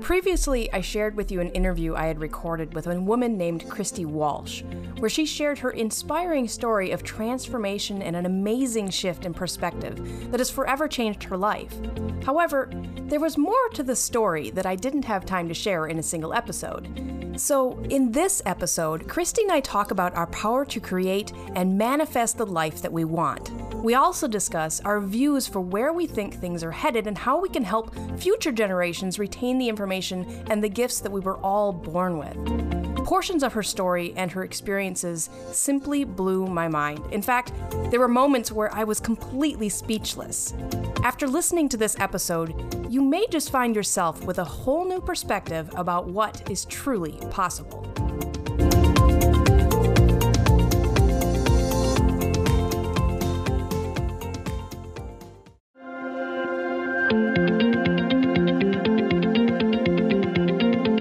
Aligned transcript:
Previously, 0.00 0.72
I 0.72 0.80
shared 0.80 1.16
with 1.16 1.30
you 1.32 1.40
an 1.40 1.50
interview 1.50 1.94
I 1.94 2.06
had 2.06 2.20
recorded 2.20 2.74
with 2.74 2.86
a 2.86 3.00
woman 3.00 3.36
named 3.36 3.68
Christy 3.68 4.04
Walsh, 4.04 4.62
where 4.98 5.10
she 5.10 5.26
shared 5.26 5.58
her 5.58 5.70
inspiring 5.70 6.48
story 6.48 6.90
of 6.90 7.02
transformation 7.02 8.02
and 8.02 8.14
an 8.14 8.26
amazing 8.26 8.90
shift 8.90 9.26
in 9.26 9.34
perspective 9.34 10.30
that 10.30 10.40
has 10.40 10.50
forever 10.50 10.88
changed 10.88 11.24
her 11.24 11.36
life. 11.36 11.74
However, 12.24 12.70
there 13.06 13.20
was 13.20 13.38
more 13.38 13.68
to 13.74 13.82
the 13.82 13.96
story 13.96 14.50
that 14.50 14.66
I 14.66 14.76
didn't 14.76 15.04
have 15.04 15.24
time 15.24 15.48
to 15.48 15.54
share 15.54 15.86
in 15.86 15.98
a 15.98 16.02
single 16.02 16.34
episode. 16.34 17.33
So, 17.36 17.76
in 17.90 18.12
this 18.12 18.40
episode, 18.46 19.08
Christy 19.08 19.42
and 19.42 19.50
I 19.50 19.58
talk 19.58 19.90
about 19.90 20.14
our 20.14 20.28
power 20.28 20.64
to 20.66 20.78
create 20.78 21.32
and 21.56 21.76
manifest 21.76 22.38
the 22.38 22.46
life 22.46 22.80
that 22.82 22.92
we 22.92 23.04
want. 23.04 23.50
We 23.82 23.94
also 23.94 24.28
discuss 24.28 24.80
our 24.82 25.00
views 25.00 25.48
for 25.48 25.60
where 25.60 25.92
we 25.92 26.06
think 26.06 26.34
things 26.34 26.62
are 26.62 26.70
headed 26.70 27.08
and 27.08 27.18
how 27.18 27.40
we 27.40 27.48
can 27.48 27.64
help 27.64 27.92
future 28.18 28.52
generations 28.52 29.18
retain 29.18 29.58
the 29.58 29.68
information 29.68 30.44
and 30.48 30.62
the 30.62 30.68
gifts 30.68 31.00
that 31.00 31.10
we 31.10 31.20
were 31.20 31.38
all 31.38 31.72
born 31.72 32.18
with. 32.18 32.93
Portions 33.04 33.42
of 33.42 33.52
her 33.52 33.62
story 33.62 34.14
and 34.16 34.32
her 34.32 34.44
experiences 34.44 35.28
simply 35.52 36.04
blew 36.04 36.46
my 36.46 36.68
mind. 36.68 37.04
In 37.12 37.20
fact, 37.20 37.52
there 37.90 38.00
were 38.00 38.08
moments 38.08 38.50
where 38.50 38.74
I 38.74 38.84
was 38.84 38.98
completely 38.98 39.68
speechless. 39.68 40.54
After 41.02 41.28
listening 41.28 41.68
to 41.68 41.76
this 41.76 41.96
episode, 42.00 42.86
you 42.90 43.02
may 43.02 43.26
just 43.26 43.50
find 43.50 43.76
yourself 43.76 44.24
with 44.24 44.38
a 44.38 44.44
whole 44.44 44.86
new 44.86 45.02
perspective 45.02 45.70
about 45.76 46.06
what 46.06 46.50
is 46.50 46.64
truly 46.64 47.20
possible. 47.30 47.82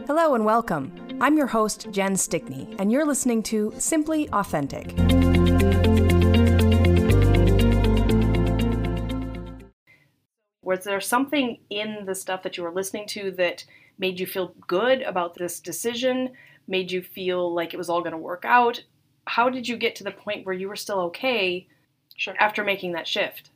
Hello 0.06 0.36
and 0.36 0.44
welcome. 0.44 1.03
I'm 1.24 1.38
your 1.38 1.48
host, 1.48 1.88
Jen 1.90 2.18
Stickney, 2.18 2.76
and 2.78 2.92
you're 2.92 3.06
listening 3.06 3.44
to 3.44 3.74
Simply 3.78 4.28
Authentic. 4.34 4.88
Was 10.62 10.84
there 10.84 11.00
something 11.00 11.60
in 11.70 12.04
the 12.06 12.14
stuff 12.14 12.44
that 12.44 12.58
you 12.58 12.64
were 12.64 12.74
listening 12.74 13.08
to 13.08 13.32
that 13.38 13.64
made 13.98 14.20
you 14.20 14.26
feel 14.26 14.54
good 14.68 15.02
about 15.02 15.36
this 15.36 15.62
decision, 15.62 16.32
made 16.68 16.92
you 16.92 17.02
feel 17.02 17.54
like 17.54 17.74
it 17.74 17.78
was 17.78 17.90
all 17.90 18.02
going 18.02 18.12
to 18.12 18.18
work 18.18 18.44
out? 18.44 18.84
How 19.26 19.48
did 19.48 19.66
you 19.66 19.78
get 19.78 19.96
to 19.96 20.04
the 20.04 20.12
point 20.12 20.46
where 20.46 20.54
you 20.54 20.68
were 20.68 20.76
still 20.76 21.00
okay 21.04 21.68
Sure. 22.18 22.36
after 22.38 22.66
making 22.66 22.92
that 22.92 23.08
shift? 23.08 23.50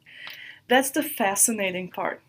That's 0.69 0.91
the 0.91 1.03
fascinating 1.03 1.91
part. 1.91 2.21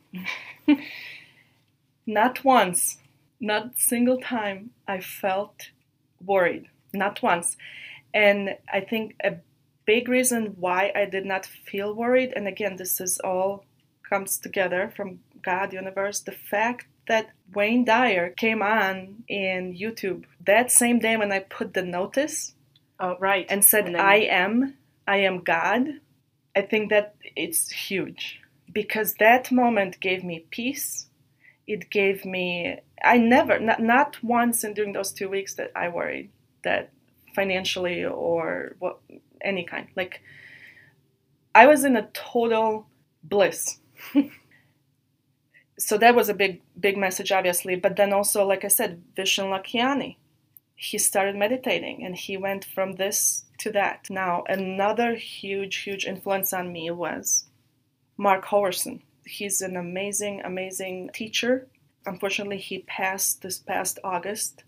not 2.08 2.42
once, 2.42 2.98
not 3.40 3.66
a 3.66 3.80
single 3.80 4.18
time 4.20 4.70
I 4.86 5.00
felt 5.00 5.70
worried. 6.24 6.66
Not 6.92 7.22
once. 7.22 7.56
And 8.14 8.56
I 8.72 8.80
think 8.80 9.14
a 9.22 9.36
big 9.84 10.08
reason 10.08 10.56
why 10.58 10.92
I 10.94 11.04
did 11.04 11.24
not 11.26 11.46
feel 11.46 11.94
worried, 11.94 12.32
and 12.34 12.48
again, 12.48 12.76
this 12.76 13.00
is 13.00 13.18
all 13.20 13.64
comes 14.08 14.38
together 14.38 14.92
from 14.96 15.20
God, 15.42 15.72
universe, 15.72 16.20
the 16.20 16.32
fact 16.32 16.86
that 17.06 17.30
Wayne 17.54 17.84
Dyer 17.84 18.30
came 18.30 18.62
on 18.62 19.24
in 19.28 19.74
YouTube 19.76 20.24
that 20.44 20.70
same 20.70 20.98
day 20.98 21.16
when 21.16 21.32
I 21.32 21.40
put 21.40 21.74
the 21.74 21.82
notice 21.82 22.54
Oh, 23.00 23.16
right. 23.20 23.46
and 23.48 23.64
said, 23.64 23.86
And 23.86 23.94
then- 23.94 24.00
I 24.04 24.16
am, 24.16 24.74
I 25.06 25.18
am 25.18 25.42
God, 25.44 26.00
I 26.56 26.62
think 26.62 26.90
that 26.90 27.14
it's 27.36 27.70
huge 27.70 28.40
because 28.72 29.14
that 29.14 29.52
moment 29.52 30.00
gave 30.00 30.24
me 30.24 30.46
peace. 30.50 31.08
It 31.68 31.90
gave 31.90 32.24
me, 32.24 32.80
I 33.04 33.18
never, 33.18 33.60
not, 33.60 33.80
not 33.80 34.16
once 34.24 34.64
in 34.64 34.74
during 34.74 34.94
those 34.94 35.12
two 35.12 35.28
weeks 35.28 35.54
that 35.54 35.70
I 35.76 35.88
worried 35.90 36.30
that 36.64 36.90
financially 37.36 38.04
or 38.04 38.74
what, 38.80 38.98
any 39.40 39.64
kind. 39.64 39.86
Like, 39.94 40.22
I 41.54 41.66
was 41.66 41.84
in 41.84 41.96
a 41.96 42.08
total 42.14 42.88
bliss. 43.22 43.78
so 45.78 45.98
that 45.98 46.14
was 46.14 46.28
a 46.28 46.34
big, 46.34 46.62
big 46.80 46.96
message, 46.96 47.30
obviously. 47.30 47.76
But 47.76 47.96
then 47.96 48.12
also, 48.12 48.46
like 48.46 48.64
I 48.64 48.68
said, 48.68 49.02
Vishen 49.16 49.50
Lakhiani, 49.50 50.16
he 50.74 50.96
started 50.96 51.36
meditating 51.36 52.04
and 52.04 52.16
he 52.16 52.36
went 52.36 52.64
from 52.64 52.92
this 52.92 53.44
to 53.58 53.70
that. 53.72 54.08
Now, 54.08 54.44
another 54.48 55.16
huge, 55.16 55.76
huge 55.76 56.06
influence 56.06 56.52
on 56.52 56.72
me 56.72 56.90
was 56.90 57.44
Mark 58.16 58.46
Hoverson. 58.46 59.02
He's 59.28 59.60
an 59.60 59.76
amazing, 59.76 60.40
amazing 60.42 61.10
teacher. 61.12 61.68
Unfortunately, 62.06 62.58
he 62.58 62.80
passed 62.80 63.42
this 63.42 63.58
past 63.58 63.98
August, 64.02 64.64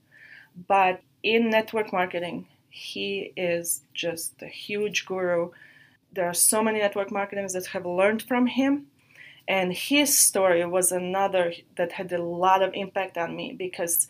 but 0.69 1.03
in 1.23 1.51
network 1.51 1.93
marketing, 1.93 2.47
he 2.69 3.33
is 3.37 3.83
just 3.95 4.43
a 4.43 4.47
huge 4.47 5.07
guru. 5.07 5.51
There 6.13 6.27
are 6.27 6.35
so 6.35 6.63
many 6.63 6.79
network 6.79 7.11
marketers 7.11 7.55
that 7.55 7.67
have 7.67 7.87
learned 7.87 8.23
from 8.23 8.47
him. 8.47 8.87
And 9.49 9.73
his 9.73 10.17
story 10.17 10.65
was 10.65 10.93
another 10.93 11.55
that 11.77 11.93
had 11.93 12.13
a 12.13 12.23
lot 12.23 12.63
of 12.63 12.73
impact 12.75 13.19
on 13.19 13.35
me 13.35 13.53
because 13.53 14.07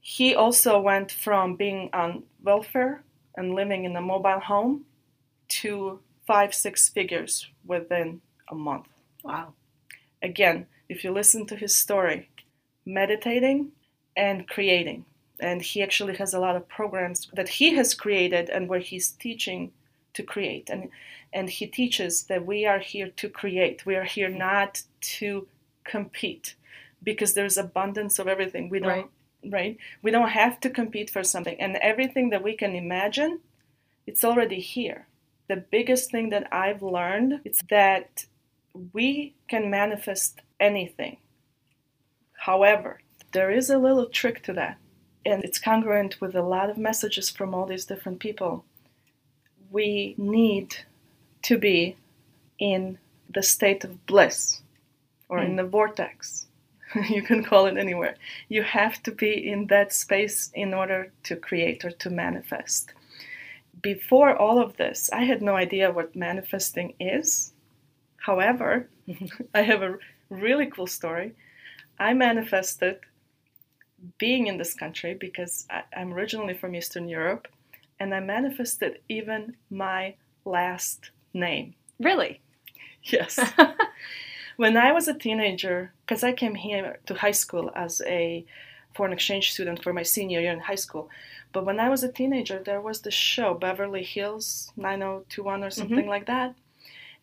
he 0.00 0.34
also 0.34 0.78
went 0.80 1.10
from 1.10 1.56
being 1.56 1.90
on 1.92 2.22
welfare 2.42 3.02
and 3.36 3.54
living 3.54 3.84
in 3.84 3.96
a 3.96 4.00
mobile 4.00 4.40
home 4.40 4.84
to 5.48 6.00
five, 6.26 6.54
six 6.54 6.88
figures 6.88 7.48
within 7.64 8.20
a 8.48 8.54
month. 8.54 8.86
Wow. 9.22 9.52
Again, 10.22 10.66
if 10.88 11.04
you 11.04 11.12
listen 11.12 11.46
to 11.46 11.56
his 11.56 11.76
story, 11.76 12.28
meditating 12.84 13.72
and 14.16 14.48
creating. 14.48 15.04
And 15.38 15.62
he 15.62 15.82
actually 15.82 16.16
has 16.16 16.34
a 16.34 16.40
lot 16.40 16.56
of 16.56 16.68
programs 16.68 17.28
that 17.34 17.48
he 17.48 17.74
has 17.76 17.94
created 17.94 18.48
and 18.48 18.68
where 18.68 18.80
he's 18.80 19.10
teaching 19.10 19.70
to 20.14 20.22
create. 20.22 20.68
And, 20.68 20.88
and 21.32 21.48
he 21.48 21.66
teaches 21.66 22.24
that 22.24 22.44
we 22.44 22.66
are 22.66 22.80
here 22.80 23.08
to 23.08 23.28
create, 23.28 23.86
we 23.86 23.94
are 23.94 24.04
here 24.04 24.28
not 24.28 24.82
to 25.00 25.46
compete 25.84 26.56
because 27.02 27.34
there's 27.34 27.56
abundance 27.56 28.18
of 28.18 28.26
everything. 28.26 28.68
We 28.68 28.80
don't 28.80 28.88
Right. 28.88 29.52
right? 29.52 29.76
We 30.02 30.10
don't 30.10 30.30
have 30.30 30.58
to 30.60 30.70
compete 30.70 31.10
for 31.10 31.22
something. 31.22 31.60
And 31.60 31.76
everything 31.76 32.30
that 32.30 32.42
we 32.42 32.54
can 32.54 32.74
imagine, 32.74 33.40
it's 34.06 34.24
already 34.24 34.60
here. 34.60 35.06
The 35.48 35.56
biggest 35.56 36.10
thing 36.10 36.30
that 36.30 36.52
I've 36.52 36.82
learned 36.82 37.42
is 37.44 37.60
that 37.70 38.26
we 38.92 39.34
can 39.48 39.70
manifest 39.70 40.40
anything. 40.60 41.18
However, 42.32 43.00
there 43.32 43.50
is 43.50 43.70
a 43.70 43.78
little 43.78 44.06
trick 44.06 44.42
to 44.44 44.52
that, 44.54 44.78
and 45.24 45.44
it's 45.44 45.58
congruent 45.58 46.20
with 46.20 46.34
a 46.34 46.42
lot 46.42 46.70
of 46.70 46.78
messages 46.78 47.30
from 47.30 47.54
all 47.54 47.66
these 47.66 47.84
different 47.84 48.20
people. 48.20 48.64
We 49.70 50.14
need 50.16 50.76
to 51.42 51.58
be 51.58 51.96
in 52.58 52.98
the 53.28 53.42
state 53.42 53.84
of 53.84 54.06
bliss 54.06 54.62
or 55.28 55.38
in 55.40 55.50
hmm. 55.50 55.56
the 55.56 55.64
vortex. 55.64 56.46
you 57.08 57.22
can 57.22 57.44
call 57.44 57.66
it 57.66 57.76
anywhere. 57.76 58.16
You 58.48 58.62
have 58.62 59.02
to 59.02 59.12
be 59.12 59.50
in 59.50 59.66
that 59.66 59.92
space 59.92 60.50
in 60.54 60.72
order 60.72 61.12
to 61.24 61.36
create 61.36 61.84
or 61.84 61.90
to 61.90 62.10
manifest. 62.10 62.92
Before 63.82 64.34
all 64.34 64.58
of 64.60 64.76
this, 64.76 65.10
I 65.12 65.24
had 65.24 65.42
no 65.42 65.54
idea 65.54 65.92
what 65.92 66.16
manifesting 66.16 66.94
is. 66.98 67.52
However, 68.28 68.90
I 69.54 69.62
have 69.62 69.82
a 69.82 69.96
really 70.28 70.66
cool 70.66 70.86
story. 70.86 71.32
I 71.98 72.12
manifested 72.12 72.98
being 74.18 74.48
in 74.48 74.58
this 74.58 74.74
country 74.74 75.14
because 75.14 75.66
I, 75.70 75.84
I'm 75.96 76.12
originally 76.12 76.52
from 76.52 76.76
Eastern 76.76 77.08
Europe, 77.08 77.48
and 77.98 78.14
I 78.14 78.20
manifested 78.20 78.98
even 79.08 79.56
my 79.70 80.14
last 80.44 81.10
name. 81.32 81.74
Really? 81.98 82.40
Yes. 83.04 83.38
when 84.56 84.76
I 84.76 84.92
was 84.92 85.08
a 85.08 85.14
teenager, 85.14 85.92
because 86.04 86.22
I 86.24 86.32
came 86.32 86.56
here 86.56 86.98
to 87.06 87.14
high 87.14 87.38
school 87.44 87.70
as 87.74 88.02
a 88.04 88.44
foreign 88.94 89.12
exchange 89.12 89.52
student 89.52 89.82
for 89.82 89.92
my 89.94 90.02
senior 90.02 90.40
year 90.40 90.52
in 90.52 90.58
high 90.58 90.82
school. 90.86 91.08
But 91.52 91.64
when 91.64 91.80
I 91.80 91.88
was 91.88 92.02
a 92.02 92.12
teenager, 92.12 92.58
there 92.58 92.82
was 92.82 93.00
this 93.00 93.14
show, 93.14 93.54
Beverly 93.54 94.02
Hills 94.02 94.72
9021 94.76 95.62
or 95.62 95.68
mm-hmm. 95.68 95.78
something 95.80 96.08
like 96.08 96.26
that. 96.26 96.54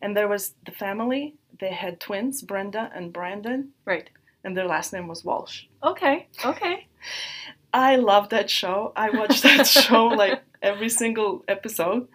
And 0.02 0.16
there 0.16 0.28
was 0.28 0.54
the 0.64 0.72
family. 0.72 1.34
They 1.58 1.72
had 1.72 2.00
twins, 2.00 2.42
Brenda 2.42 2.90
and 2.94 3.12
Brandon, 3.12 3.70
Right. 3.84 4.10
and 4.44 4.56
their 4.56 4.66
last 4.66 4.92
name 4.92 5.08
was 5.08 5.24
Walsh. 5.24 5.64
Okay. 5.82 6.28
Okay. 6.44 6.86
I 7.72 7.96
love 7.96 8.28
that 8.30 8.48
show. 8.50 8.92
I 8.96 9.10
watched 9.10 9.42
that 9.42 9.66
show 9.66 10.06
like 10.06 10.42
every 10.62 10.88
single 10.88 11.44
episode. 11.48 12.08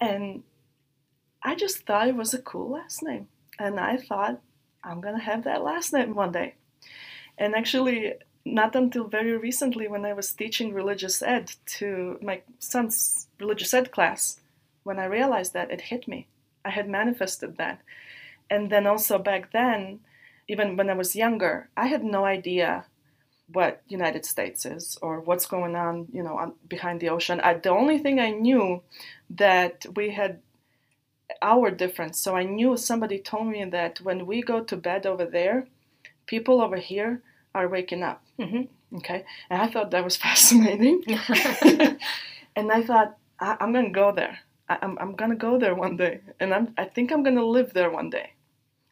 And 0.00 0.42
I 1.42 1.54
just 1.54 1.86
thought 1.86 2.08
it 2.08 2.16
was 2.16 2.34
a 2.34 2.42
cool 2.42 2.70
last 2.72 3.02
name. 3.02 3.28
And 3.58 3.78
I 3.78 3.96
thought, 3.96 4.40
I'm 4.84 5.00
going 5.00 5.16
to 5.16 5.24
have 5.24 5.44
that 5.44 5.62
last 5.62 5.92
name 5.92 6.14
one 6.14 6.32
day. 6.32 6.54
And 7.38 7.54
actually, 7.54 8.14
not 8.44 8.74
until 8.74 9.04
very 9.08 9.36
recently, 9.36 9.88
when 9.88 10.04
I 10.04 10.12
was 10.12 10.32
teaching 10.32 10.72
religious 10.72 11.22
ed 11.22 11.52
to 11.78 12.18
my 12.22 12.42
son's 12.58 13.28
religious 13.38 13.72
ed 13.74 13.92
class, 13.92 14.40
when 14.84 14.98
I 14.98 15.04
realized 15.04 15.52
that, 15.52 15.70
it 15.70 15.82
hit 15.82 16.08
me. 16.08 16.26
I 16.64 16.70
had 16.70 16.88
manifested 16.88 17.56
that. 17.58 17.80
And 18.50 18.70
then 18.70 18.86
also 18.86 19.18
back 19.18 19.52
then, 19.52 20.00
even 20.48 20.76
when 20.76 20.90
I 20.90 20.94
was 20.94 21.16
younger, 21.16 21.68
I 21.76 21.86
had 21.86 22.04
no 22.04 22.24
idea 22.24 22.86
what 23.52 23.82
United 23.88 24.24
States 24.24 24.64
is 24.64 24.98
or 25.02 25.20
what's 25.20 25.46
going 25.46 25.76
on, 25.76 26.08
you 26.12 26.22
know, 26.22 26.36
on, 26.36 26.54
behind 26.68 27.00
the 27.00 27.08
ocean. 27.08 27.40
I, 27.40 27.54
the 27.54 27.70
only 27.70 27.98
thing 27.98 28.18
I 28.18 28.30
knew 28.30 28.82
that 29.30 29.86
we 29.94 30.10
had 30.10 30.40
hour 31.40 31.70
difference. 31.70 32.18
So 32.18 32.36
I 32.36 32.44
knew 32.44 32.76
somebody 32.76 33.18
told 33.18 33.46
me 33.46 33.64
that 33.64 34.00
when 34.00 34.26
we 34.26 34.42
go 34.42 34.62
to 34.62 34.76
bed 34.76 35.06
over 35.06 35.24
there, 35.24 35.66
people 36.26 36.60
over 36.60 36.76
here 36.76 37.22
are 37.54 37.68
waking 37.68 38.02
up. 38.02 38.22
Mm-hmm. 38.38 38.96
Okay, 38.96 39.24
and 39.48 39.62
I 39.62 39.68
thought 39.68 39.90
that 39.92 40.04
was 40.04 40.16
fascinating. 40.26 41.02
and 42.56 42.70
I 42.70 42.82
thought 42.82 43.16
I, 43.40 43.56
am 43.60 43.72
gonna 43.72 43.90
go 43.90 44.12
there. 44.12 44.40
I, 44.68 44.78
I'm 44.82 44.98
I'm 44.98 45.14
gonna 45.14 45.36
go 45.36 45.58
there 45.58 45.74
one 45.74 45.96
day, 45.96 46.20
and 46.40 46.54
I'm 46.54 46.74
I 46.76 46.84
think 46.84 47.10
I'm 47.10 47.22
gonna 47.22 47.44
live 47.44 47.72
there 47.72 47.90
one 47.90 48.10
day, 48.10 48.32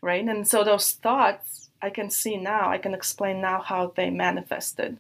right? 0.01 0.25
And 0.25 0.47
so 0.47 0.65
those 0.65 0.93
thoughts 0.93 1.71
I 1.83 1.91
can 1.91 2.11
see 2.11 2.37
now. 2.37 2.71
I 2.71 2.79
can 2.79 2.95
explain 2.95 3.41
now 3.41 3.61
how 3.61 3.93
they 3.97 4.11
manifested 4.11 4.99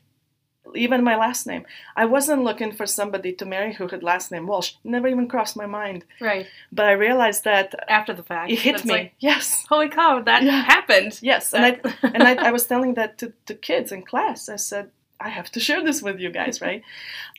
even 0.75 1.02
my 1.02 1.17
last 1.17 1.46
name. 1.46 1.64
I 1.96 2.05
wasn't 2.05 2.44
looking 2.44 2.72
for 2.72 2.87
somebody 2.87 3.32
to 3.34 3.44
marry 3.44 3.75
who 3.75 3.88
had 3.88 4.02
last 4.02 4.31
name 4.31 4.46
Walsh. 4.46 4.75
Never 4.84 5.08
even 5.08 5.28
crossed 5.28 5.56
my 5.56 5.67
mind. 5.67 6.05
Right. 6.20 6.46
But 6.70 6.87
I 6.87 6.93
realized 6.93 7.44
that 7.44 7.75
after 7.88 8.12
the 8.12 8.22
fact, 8.22 8.52
it 8.52 8.58
hit 8.58 8.84
me. 8.84 8.93
Like, 8.93 9.14
yes. 9.19 9.64
Holy 9.69 9.88
cow, 9.88 10.20
that 10.22 10.43
yeah. 10.43 10.62
happened. 10.62 11.19
Yes, 11.22 11.55
and 11.55 11.64
I 11.64 11.81
and 12.02 12.22
I, 12.22 12.49
I 12.49 12.50
was 12.52 12.67
telling 12.67 12.94
that 12.94 13.19
to, 13.19 13.32
to 13.46 13.55
kids 13.55 13.93
in 13.93 14.02
class. 14.02 14.49
I 14.49 14.56
said, 14.56 14.90
I 15.19 15.28
have 15.28 15.50
to 15.52 15.61
share 15.61 15.84
this 15.84 16.02
with 16.02 16.19
you 16.19 16.31
guys, 16.31 16.61
right? 16.61 16.82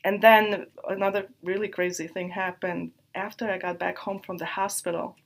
and 0.04 0.20
then 0.20 0.66
another 0.88 1.26
really 1.42 1.68
crazy 1.68 2.06
thing 2.08 2.30
happened 2.30 2.90
after 3.14 3.50
I 3.50 3.58
got 3.58 3.78
back 3.78 3.98
home 3.98 4.20
from 4.20 4.38
the 4.38 4.44
hospital. 4.44 5.16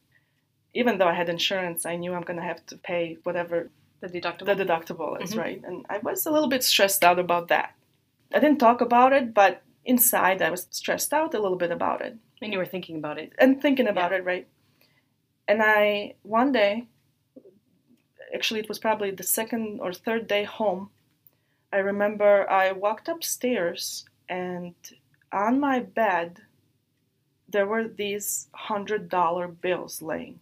Even 0.75 0.99
though 0.99 1.09
I 1.09 1.15
had 1.15 1.29
insurance, 1.29 1.87
I 1.87 1.97
knew 1.97 2.15
I'm 2.15 2.23
gonna 2.23 2.43
have 2.43 2.65
to 2.67 2.77
pay 2.77 3.19
whatever 3.23 3.71
the 4.00 4.09
deductible. 4.09 4.47
The 4.47 4.65
deductible 4.65 5.23
is 5.23 5.31
mm-hmm. 5.31 5.38
right, 5.38 5.62
and 5.65 5.87
I 5.88 5.99
was 5.99 6.27
a 6.27 6.31
little 6.31 6.49
bit 6.49 6.65
stressed 6.65 7.03
out 7.05 7.19
about 7.19 7.49
that. 7.49 7.75
I 8.35 8.41
didn't 8.41 8.59
talk 8.59 8.81
about 8.81 9.12
it, 9.12 9.33
but 9.33 9.62
inside 9.85 10.43
I 10.43 10.50
was 10.50 10.67
stressed 10.71 11.12
out 11.12 11.35
a 11.35 11.41
little 11.41 11.56
bit 11.56 11.71
about 11.71 12.03
it. 12.03 12.17
And 12.43 12.53
you 12.53 12.59
were 12.59 12.67
thinking 12.67 12.97
about 12.97 13.19
it. 13.19 13.33
And 13.38 13.62
thinking 13.62 13.89
about 13.89 14.11
yeah. 14.11 14.19
it, 14.19 14.25
right? 14.25 14.49
And 15.49 15.62
I, 15.62 16.15
one 16.23 16.53
day, 16.53 16.89
actually, 18.35 18.61
it 18.61 18.69
was 18.69 18.79
probably 18.79 19.11
the 19.11 19.23
second 19.23 19.81
or 19.81 19.93
third 19.93 20.27
day 20.27 20.44
home, 20.44 20.91
I 21.73 21.79
remember 21.79 22.50
I 22.50 22.73
walked 22.73 23.09
upstairs 23.09 24.05
and 24.29 24.75
on 25.32 25.61
my 25.61 25.81
bed, 25.81 26.43
there 27.48 27.66
were 27.66 27.88
these 27.88 28.48
hundred 28.52 29.08
dollar 29.08 29.48
bills 29.48 30.02
laying 30.02 30.40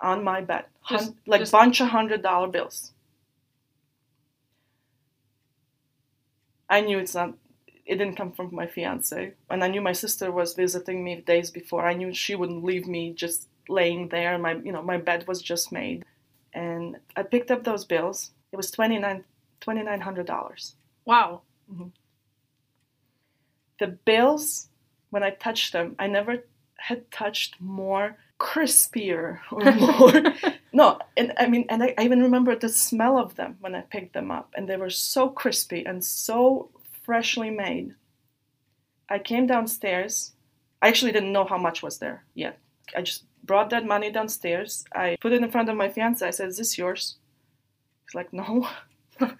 on 0.00 0.22
my 0.22 0.40
bed, 0.40 0.64
just, 0.88 1.12
like 1.26 1.40
just, 1.40 1.52
bunch 1.52 1.80
of 1.80 1.88
hundred 1.88 2.22
dollar 2.22 2.48
bills. 2.48 2.92
I 6.68 6.80
knew 6.82 6.98
it's 6.98 7.14
not 7.14 7.34
it 7.88 7.96
didn't 7.96 8.16
come 8.16 8.32
from 8.32 8.54
my 8.54 8.66
fiance. 8.66 9.32
And 9.48 9.64
I 9.64 9.68
knew 9.68 9.80
my 9.80 9.92
sister 9.92 10.30
was 10.30 10.52
visiting 10.54 11.02
me 11.02 11.16
days 11.22 11.50
before. 11.50 11.86
I 11.86 11.94
knew 11.94 12.12
she 12.12 12.34
wouldn't 12.34 12.62
leave 12.62 12.86
me 12.86 13.14
just 13.14 13.48
laying 13.66 14.08
there. 14.08 14.36
My 14.38 14.56
you 14.56 14.72
know, 14.72 14.82
my 14.82 14.98
bed 14.98 15.26
was 15.26 15.40
just 15.40 15.72
made. 15.72 16.04
And 16.52 16.96
I 17.16 17.22
picked 17.22 17.50
up 17.50 17.64
those 17.64 17.86
bills. 17.86 18.30
It 18.52 18.56
was 18.56 18.70
twenty 18.70 18.98
nine 18.98 19.24
twenty 19.60 19.82
nine 19.82 20.02
hundred 20.02 20.26
dollars. 20.26 20.74
Wow. 21.06 21.40
Mm-hmm. 21.72 21.88
The 23.80 23.86
bills, 23.86 24.68
when 25.10 25.22
I 25.22 25.30
touched 25.30 25.72
them, 25.72 25.96
I 25.98 26.06
never 26.06 26.44
had 26.76 27.10
touched 27.10 27.60
more 27.60 28.16
crispier 28.38 29.40
or 29.50 29.72
more 29.72 30.32
no 30.72 30.96
and 31.16 31.32
i 31.38 31.48
mean 31.48 31.66
and 31.68 31.82
I, 31.82 31.92
I, 31.98 32.04
even 32.04 32.22
remember 32.22 32.54
the 32.54 32.68
smell 32.68 33.18
of 33.18 33.34
them 33.34 33.56
when 33.58 33.74
i 33.74 33.80
picked 33.80 34.12
them 34.12 34.30
up 34.30 34.52
and 34.54 34.68
they 34.68 34.76
were 34.76 34.90
so 34.90 35.28
crispy 35.28 35.84
and 35.84 36.04
so 36.04 36.70
freshly 37.08 37.48
made. 37.48 37.94
I 39.08 39.18
came 39.18 39.46
downstairs. 39.46 40.32
I 40.82 40.88
actually 40.88 41.12
didn't 41.12 41.32
know 41.32 41.46
how 41.46 41.56
much 41.56 41.82
was 41.82 42.00
there 42.00 42.22
yet. 42.34 42.58
I 42.94 43.00
just 43.00 43.24
brought 43.42 43.70
that 43.70 43.86
money 43.86 44.10
downstairs. 44.10 44.84
I 44.92 45.16
put 45.18 45.32
it 45.32 45.42
in 45.42 45.50
front 45.50 45.70
of 45.70 45.76
my 45.78 45.88
fiance. 45.88 46.26
I 46.26 46.30
said 46.30 46.48
is 46.48 46.58
this 46.58 46.76
yours? 46.76 47.16
He's 48.04 48.14
like 48.14 48.30
no. 48.34 48.68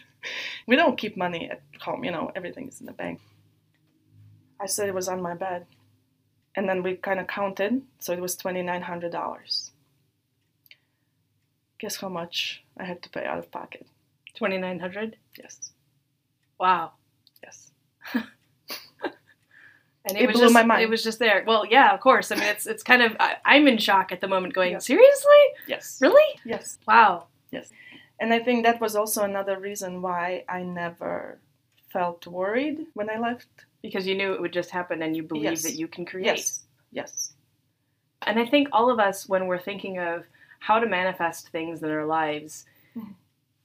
We 0.66 0.76
don't 0.76 0.98
keep 0.98 1.16
money 1.16 1.48
at 1.50 1.62
home 1.80 2.04
you 2.04 2.10
know 2.10 2.32
everything 2.34 2.68
is 2.68 2.80
in 2.80 2.86
the 2.86 2.92
bank 2.92 3.20
i 4.60 4.66
said 4.66 4.88
it 4.88 4.94
was 4.94 5.08
on 5.08 5.22
my 5.22 5.34
bed 5.34 5.66
and 6.58 6.68
then 6.68 6.82
we 6.82 6.96
kind 6.96 7.20
of 7.20 7.28
counted, 7.28 7.82
so 8.00 8.12
it 8.12 8.20
was 8.20 8.36
$2,900. 8.36 9.70
Guess 11.78 11.96
how 11.96 12.08
much 12.08 12.64
I 12.76 12.82
had 12.82 13.00
to 13.02 13.10
pay 13.10 13.24
out 13.24 13.38
of 13.38 13.48
pocket? 13.52 13.86
2900 14.34 15.16
Yes. 15.38 15.70
Wow. 16.58 16.94
Yes. 17.44 17.70
and 18.14 18.24
it, 20.16 20.22
it 20.22 20.26
was 20.26 20.34
blew 20.34 20.46
just, 20.46 20.54
my 20.54 20.64
mind. 20.64 20.82
It 20.82 20.90
was 20.90 21.04
just 21.04 21.20
there. 21.20 21.44
Well, 21.46 21.64
yeah, 21.64 21.94
of 21.94 22.00
course. 22.00 22.32
I 22.32 22.34
mean, 22.34 22.48
it's 22.48 22.66
it's 22.66 22.82
kind 22.82 23.02
of 23.02 23.16
I, 23.20 23.36
am 23.44 23.68
in 23.68 23.78
shock 23.78 24.10
at 24.10 24.20
the 24.20 24.26
moment. 24.26 24.52
Going 24.54 24.72
yes. 24.72 24.86
seriously? 24.86 25.42
Yes. 25.68 25.98
Really? 26.00 26.40
Yes. 26.44 26.78
Wow. 26.88 27.28
Yes. 27.52 27.70
And 28.18 28.34
I 28.34 28.40
think 28.40 28.64
that 28.64 28.80
was 28.80 28.96
also 28.96 29.22
another 29.22 29.60
reason 29.60 30.02
why 30.02 30.42
I 30.48 30.64
never 30.64 31.38
felt 31.92 32.26
worried 32.26 32.86
when 32.94 33.10
I 33.10 33.18
left 33.18 33.48
because 33.82 34.06
you 34.06 34.14
knew 34.14 34.32
it 34.32 34.40
would 34.40 34.52
just 34.52 34.70
happen 34.70 35.02
and 35.02 35.16
you 35.16 35.22
believe 35.22 35.44
yes. 35.44 35.62
that 35.62 35.74
you 35.74 35.88
can 35.88 36.04
create. 36.04 36.26
Yes. 36.26 36.64
Yes. 36.92 37.32
And 38.22 38.38
I 38.38 38.46
think 38.46 38.68
all 38.72 38.90
of 38.90 38.98
us, 38.98 39.28
when 39.28 39.46
we're 39.46 39.58
thinking 39.58 39.98
of 39.98 40.24
how 40.60 40.78
to 40.78 40.86
manifest 40.86 41.48
things 41.48 41.82
in 41.82 41.90
our 41.90 42.04
lives, 42.06 42.66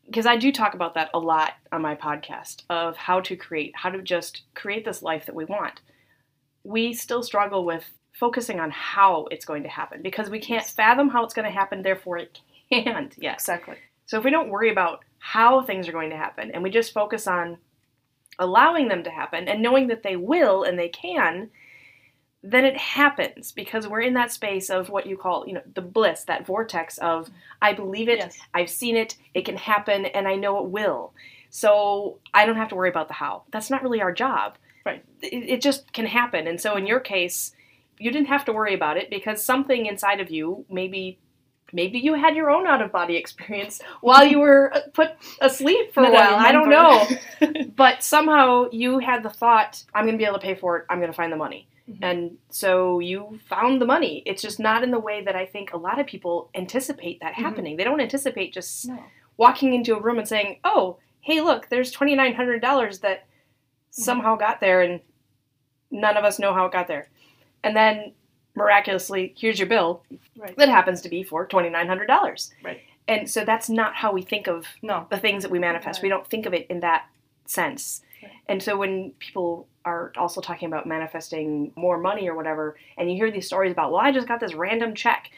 because 0.05 0.25
mm-hmm. 0.25 0.27
I 0.27 0.37
do 0.37 0.51
talk 0.51 0.73
about 0.73 0.93
that 0.95 1.09
a 1.13 1.19
lot 1.19 1.53
on 1.71 1.81
my 1.81 1.95
podcast 1.95 2.63
of 2.69 2.95
how 2.95 3.19
to 3.21 3.35
create, 3.35 3.73
how 3.75 3.89
to 3.89 4.01
just 4.01 4.43
create 4.53 4.85
this 4.85 5.01
life 5.01 5.25
that 5.25 5.35
we 5.35 5.45
want. 5.45 5.81
We 6.63 6.93
still 6.93 7.23
struggle 7.23 7.65
with 7.65 7.83
focusing 8.13 8.59
on 8.59 8.69
how 8.69 9.27
it's 9.31 9.45
going 9.45 9.63
to 9.63 9.69
happen 9.69 10.01
because 10.01 10.29
we 10.29 10.39
can't 10.39 10.65
fathom 10.65 11.09
how 11.09 11.23
it's 11.23 11.33
going 11.33 11.47
to 11.47 11.51
happen, 11.51 11.81
therefore 11.81 12.19
it 12.19 12.39
can't 12.71 13.13
yet. 13.17 13.35
Exactly. 13.35 13.77
So 14.05 14.19
if 14.19 14.23
we 14.23 14.31
don't 14.31 14.49
worry 14.49 14.71
about 14.71 15.03
how 15.17 15.63
things 15.63 15.87
are 15.87 15.93
going 15.93 16.11
to 16.11 16.17
happen 16.17 16.51
and 16.51 16.61
we 16.61 16.69
just 16.69 16.93
focus 16.93 17.27
on 17.27 17.57
allowing 18.39 18.87
them 18.87 19.03
to 19.03 19.09
happen 19.09 19.47
and 19.47 19.61
knowing 19.61 19.87
that 19.87 20.03
they 20.03 20.15
will 20.15 20.63
and 20.63 20.77
they 20.77 20.89
can, 20.89 21.49
then 22.43 22.65
it 22.65 22.77
happens 22.77 23.51
because 23.51 23.87
we're 23.87 24.01
in 24.01 24.15
that 24.15 24.31
space 24.31 24.69
of 24.69 24.89
what 24.89 25.07
you 25.07 25.15
call, 25.15 25.47
you 25.47 25.53
know, 25.53 25.61
the 25.75 25.81
bliss, 25.81 26.25
that 26.25 26.45
vortex 26.45 26.97
of 26.97 27.29
I 27.61 27.73
believe 27.73 28.09
it, 28.09 28.19
yes. 28.19 28.37
I've 28.53 28.69
seen 28.69 28.97
it, 28.97 29.15
it 29.33 29.45
can 29.45 29.55
happen, 29.55 30.05
and 30.07 30.27
I 30.27 30.35
know 30.35 30.59
it 30.59 30.69
will. 30.69 31.13
So 31.49 32.19
I 32.33 32.45
don't 32.45 32.57
have 32.57 32.69
to 32.69 32.75
worry 32.75 32.89
about 32.89 33.07
the 33.07 33.13
how. 33.13 33.43
That's 33.51 33.69
not 33.69 33.81
really 33.81 34.01
our 34.01 34.11
job. 34.11 34.57
Right. 34.85 35.05
It, 35.21 35.49
it 35.49 35.61
just 35.61 35.93
can 35.93 36.05
happen. 36.05 36.47
And 36.47 36.59
so 36.59 36.75
in 36.75 36.85
your 36.85 36.99
case, 36.99 37.55
you 37.97 38.11
didn't 38.11 38.27
have 38.27 38.43
to 38.45 38.53
worry 38.53 38.73
about 38.73 38.97
it 38.97 39.09
because 39.09 39.45
something 39.45 39.85
inside 39.85 40.19
of 40.19 40.29
you 40.29 40.65
maybe 40.69 41.19
maybe 41.73 41.99
you 41.99 42.13
had 42.13 42.35
your 42.35 42.49
own 42.49 42.67
out 42.67 42.81
of 42.81 42.91
body 42.91 43.17
experience 43.17 43.81
while 44.01 44.23
you 44.23 44.39
were 44.39 44.73
uh, 44.73 44.81
put 44.93 45.11
asleep 45.41 45.93
for 45.93 46.03
a 46.03 46.11
while. 46.11 46.35
I, 46.35 46.51
don't 46.51 46.69
know. 46.69 47.07
but 47.75 48.03
somehow 48.03 48.67
you 48.71 48.99
had 48.99 49.23
the 49.23 49.29
thought, 49.29 49.83
I'm 49.93 50.05
going 50.05 50.13
to 50.13 50.17
be 50.17 50.25
able 50.25 50.39
to 50.39 50.45
pay 50.45 50.55
for 50.55 50.77
it. 50.77 50.85
I'm 50.89 50.99
going 50.99 51.11
to 51.11 51.15
find 51.15 51.31
the 51.31 51.37
money. 51.37 51.67
Mm-hmm. 51.89 52.03
And 52.03 52.37
so 52.49 52.99
you 52.99 53.39
found 53.49 53.81
the 53.81 53.85
money. 53.85 54.23
It's 54.25 54.41
just 54.41 54.59
not 54.59 54.83
in 54.83 54.91
the 54.91 54.99
way 54.99 55.23
that 55.23 55.35
I 55.35 55.45
think 55.45 55.73
a 55.73 55.77
lot 55.77 55.99
of 55.99 56.07
people 56.07 56.49
anticipate 56.55 57.19
that 57.19 57.33
mm-hmm. 57.33 57.43
happening. 57.43 57.77
They 57.77 57.83
don't 57.83 57.99
anticipate 57.99 58.53
just 58.53 58.87
no. 58.87 59.03
walking 59.35 59.73
into 59.73 59.95
a 59.95 60.01
room 60.01 60.17
and 60.17 60.27
saying, 60.27 60.59
"Oh, 60.63 60.97
hey, 61.19 61.41
look, 61.41 61.67
there's 61.67 61.93
$2900 61.93 63.01
that 63.01 63.19
mm-hmm. 63.19 63.25
somehow 63.89 64.37
got 64.37 64.61
there 64.61 64.81
and 64.81 65.01
none 65.91 66.15
of 66.15 66.23
us 66.23 66.39
know 66.39 66.53
how 66.53 66.67
it 66.67 66.71
got 66.71 66.87
there." 66.87 67.09
And 67.65 67.75
then 67.75 68.13
miraculously, 68.55 69.33
here's 69.37 69.59
your 69.59 69.67
bill 69.67 70.03
right. 70.37 70.55
that 70.57 70.69
happens 70.69 71.01
to 71.01 71.09
be 71.09 71.23
for 71.23 71.47
$2900. 71.47 72.51
Right. 72.63 72.81
And 73.07 73.29
so 73.29 73.43
that's 73.43 73.69
not 73.69 73.95
how 73.95 74.13
we 74.13 74.21
think 74.21 74.47
of 74.47 74.65
no. 74.81 75.07
the 75.09 75.17
things 75.17 75.43
that 75.43 75.51
we 75.51 75.59
manifest. 75.59 75.97
Right. 75.97 76.03
We 76.03 76.09
don't 76.09 76.27
think 76.27 76.45
of 76.45 76.53
it 76.53 76.67
in 76.69 76.79
that 76.81 77.05
sense. 77.45 78.01
Right. 78.21 78.31
And 78.47 78.63
so 78.63 78.77
when 78.77 79.11
people 79.19 79.67
are 79.85 80.13
also 80.17 80.39
talking 80.39 80.67
about 80.67 80.87
manifesting 80.87 81.73
more 81.75 81.97
money 81.97 82.29
or 82.29 82.35
whatever, 82.35 82.77
and 82.97 83.11
you 83.11 83.17
hear 83.17 83.31
these 83.31 83.45
stories 83.45 83.71
about, 83.71 83.91
well, 83.91 84.01
I 84.01 84.11
just 84.11 84.27
got 84.27 84.39
this 84.39 84.53
random 84.53 84.95
check 84.95 85.29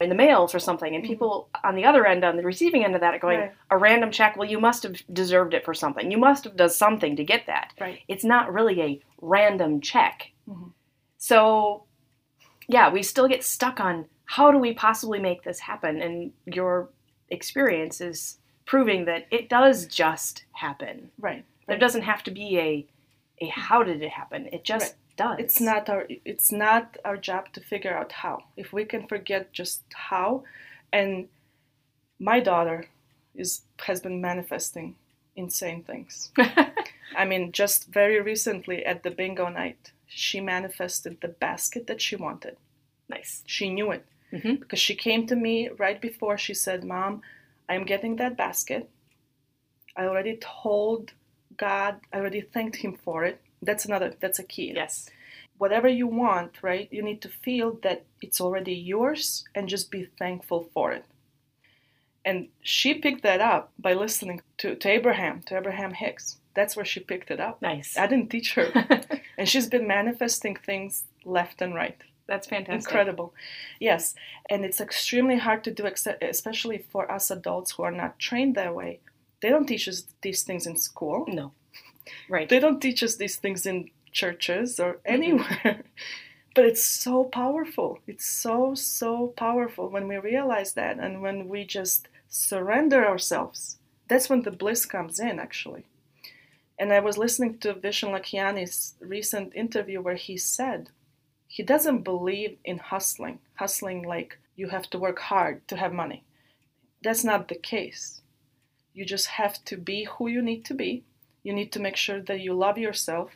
in 0.00 0.08
the 0.08 0.14
mail 0.16 0.48
for 0.48 0.58
something, 0.58 0.96
and 0.96 1.04
mm-hmm. 1.04 1.12
people 1.12 1.48
on 1.62 1.76
the 1.76 1.84
other 1.84 2.04
end, 2.04 2.24
on 2.24 2.36
the 2.36 2.42
receiving 2.42 2.84
end 2.84 2.96
of 2.96 3.00
that, 3.02 3.14
are 3.14 3.20
going, 3.20 3.38
right. 3.38 3.52
a 3.70 3.78
random 3.78 4.10
check, 4.10 4.36
well, 4.36 4.48
you 4.48 4.58
must 4.58 4.82
have 4.82 4.96
deserved 5.12 5.54
it 5.54 5.64
for 5.64 5.74
something. 5.74 6.10
You 6.10 6.18
must 6.18 6.42
have 6.42 6.56
done 6.56 6.70
something 6.70 7.14
to 7.14 7.22
get 7.24 7.46
that. 7.46 7.72
Right. 7.80 8.00
It's 8.08 8.24
not 8.24 8.52
really 8.52 8.80
a 8.82 9.00
random 9.20 9.80
check. 9.80 10.32
Mm-hmm. 10.48 10.70
So 11.18 11.84
yeah, 12.68 12.90
we 12.90 13.02
still 13.02 13.28
get 13.28 13.44
stuck 13.44 13.80
on 13.80 14.06
how 14.24 14.50
do 14.50 14.58
we 14.58 14.72
possibly 14.72 15.18
make 15.18 15.42
this 15.42 15.60
happen? 15.60 16.00
And 16.00 16.32
your 16.46 16.88
experience 17.30 18.00
is 18.00 18.38
proving 18.64 19.04
that 19.06 19.26
it 19.30 19.48
does 19.48 19.86
just 19.86 20.44
happen. 20.52 21.10
Right. 21.18 21.44
There 21.66 21.78
doesn't 21.78 22.02
have 22.02 22.22
to 22.24 22.30
be 22.30 22.58
a 22.58 22.86
a 23.40 23.48
how 23.48 23.82
did 23.82 24.02
it 24.02 24.10
happen. 24.10 24.48
It 24.52 24.64
just 24.64 24.92
right. 24.92 24.94
does. 25.16 25.38
It's 25.38 25.60
not 25.60 25.88
our 25.88 26.06
it's 26.24 26.52
not 26.52 26.96
our 27.04 27.16
job 27.16 27.52
to 27.54 27.60
figure 27.60 27.96
out 27.96 28.12
how. 28.12 28.44
If 28.56 28.72
we 28.72 28.84
can 28.84 29.06
forget 29.06 29.52
just 29.52 29.82
how 29.92 30.44
and 30.92 31.28
my 32.18 32.40
daughter 32.40 32.86
is 33.34 33.62
has 33.86 34.00
been 34.00 34.20
manifesting 34.20 34.96
insane 35.36 35.82
things. 35.82 36.30
I 37.16 37.24
mean, 37.24 37.52
just 37.52 37.88
very 37.88 38.20
recently 38.20 38.84
at 38.84 39.02
the 39.02 39.10
bingo 39.10 39.48
night, 39.48 39.92
she 40.14 40.40
manifested 40.40 41.20
the 41.20 41.28
basket 41.28 41.86
that 41.86 42.00
she 42.00 42.16
wanted. 42.16 42.56
Nice. 43.08 43.42
She 43.46 43.68
knew 43.70 43.90
it 43.90 44.04
Mhm. 44.32 44.60
because 44.60 44.78
she 44.80 44.94
came 44.94 45.26
to 45.26 45.36
me 45.36 45.68
right 45.68 46.00
before 46.00 46.38
she 46.38 46.54
said, 46.54 46.84
Mom, 46.84 47.22
I'm 47.68 47.84
getting 47.84 48.16
that 48.16 48.36
basket. 48.36 48.88
I 49.96 50.04
already 50.06 50.38
told 50.40 51.12
God, 51.56 52.00
I 52.12 52.18
already 52.18 52.40
thanked 52.40 52.76
Him 52.76 52.94
for 52.96 53.24
it. 53.24 53.40
That's 53.60 53.84
another, 53.84 54.14
that's 54.20 54.38
a 54.38 54.44
key. 54.44 54.72
Yes. 54.74 55.08
Whatever 55.58 55.88
you 55.88 56.06
want, 56.06 56.62
right, 56.62 56.88
you 56.90 57.02
need 57.02 57.20
to 57.22 57.28
feel 57.28 57.74
that 57.82 58.04
it's 58.20 58.40
already 58.40 58.74
yours 58.74 59.44
and 59.54 59.68
just 59.68 59.90
be 59.90 60.04
thankful 60.18 60.70
for 60.74 60.92
it. 60.92 61.04
And 62.24 62.48
she 62.62 62.94
picked 62.94 63.22
that 63.22 63.40
up 63.40 63.72
by 63.78 63.92
listening 63.92 64.40
to, 64.58 64.74
to 64.76 64.88
Abraham, 64.88 65.42
to 65.42 65.56
Abraham 65.56 65.92
Hicks. 65.92 66.38
That's 66.54 66.76
where 66.76 66.84
she 66.84 67.00
picked 67.00 67.30
it 67.30 67.40
up. 67.40 67.62
Nice. 67.62 67.96
I 67.96 68.06
didn't 68.06 68.30
teach 68.30 68.54
her. 68.54 68.70
and 69.38 69.48
she's 69.48 69.68
been 69.68 69.86
manifesting 69.86 70.56
things 70.56 71.04
left 71.24 71.62
and 71.62 71.74
right. 71.74 71.96
That's 72.26 72.46
fantastic. 72.46 72.88
Incredible. 72.90 73.34
Yes. 73.80 74.14
And 74.48 74.64
it's 74.64 74.80
extremely 74.80 75.38
hard 75.38 75.64
to 75.64 75.70
do, 75.70 75.86
especially 76.20 76.84
for 76.90 77.10
us 77.10 77.30
adults 77.30 77.72
who 77.72 77.82
are 77.82 77.90
not 77.90 78.18
trained 78.18 78.54
that 78.54 78.74
way. 78.74 79.00
They 79.40 79.48
don't 79.48 79.66
teach 79.66 79.88
us 79.88 80.04
these 80.22 80.42
things 80.42 80.66
in 80.66 80.76
school, 80.76 81.24
No. 81.28 81.52
Right. 82.28 82.48
they 82.48 82.58
don't 82.58 82.80
teach 82.80 83.02
us 83.02 83.16
these 83.16 83.36
things 83.36 83.64
in 83.66 83.90
churches 84.12 84.78
or 84.80 84.98
anywhere. 85.04 85.82
but 86.54 86.64
it's 86.64 86.84
so 86.84 87.24
powerful. 87.24 87.98
It's 88.06 88.26
so, 88.26 88.74
so 88.74 89.28
powerful 89.28 89.88
when 89.88 90.06
we 90.08 90.16
realize 90.18 90.74
that 90.74 90.98
and 90.98 91.22
when 91.22 91.48
we 91.48 91.64
just 91.64 92.08
surrender 92.28 93.06
ourselves. 93.06 93.78
That's 94.08 94.28
when 94.28 94.42
the 94.42 94.50
bliss 94.50 94.84
comes 94.86 95.18
in, 95.20 95.38
actually. 95.38 95.84
And 96.82 96.92
I 96.92 96.98
was 96.98 97.16
listening 97.16 97.58
to 97.58 97.74
Vishen 97.74 98.10
Lakhiani's 98.10 98.94
recent 98.98 99.54
interview 99.54 100.00
where 100.00 100.16
he 100.16 100.36
said 100.36 100.90
he 101.46 101.62
doesn't 101.62 102.02
believe 102.02 102.56
in 102.64 102.78
hustling, 102.78 103.38
hustling 103.54 104.02
like 104.02 104.38
you 104.56 104.70
have 104.70 104.90
to 104.90 104.98
work 104.98 105.20
hard 105.20 105.68
to 105.68 105.76
have 105.76 105.92
money. 105.92 106.24
That's 107.00 107.22
not 107.22 107.46
the 107.46 107.54
case. 107.54 108.22
You 108.94 109.04
just 109.04 109.28
have 109.28 109.64
to 109.66 109.76
be 109.76 110.08
who 110.10 110.26
you 110.26 110.42
need 110.42 110.64
to 110.64 110.74
be. 110.74 111.04
You 111.44 111.52
need 111.52 111.70
to 111.70 111.78
make 111.78 111.94
sure 111.94 112.20
that 112.20 112.40
you 112.40 112.52
love 112.52 112.78
yourself. 112.78 113.30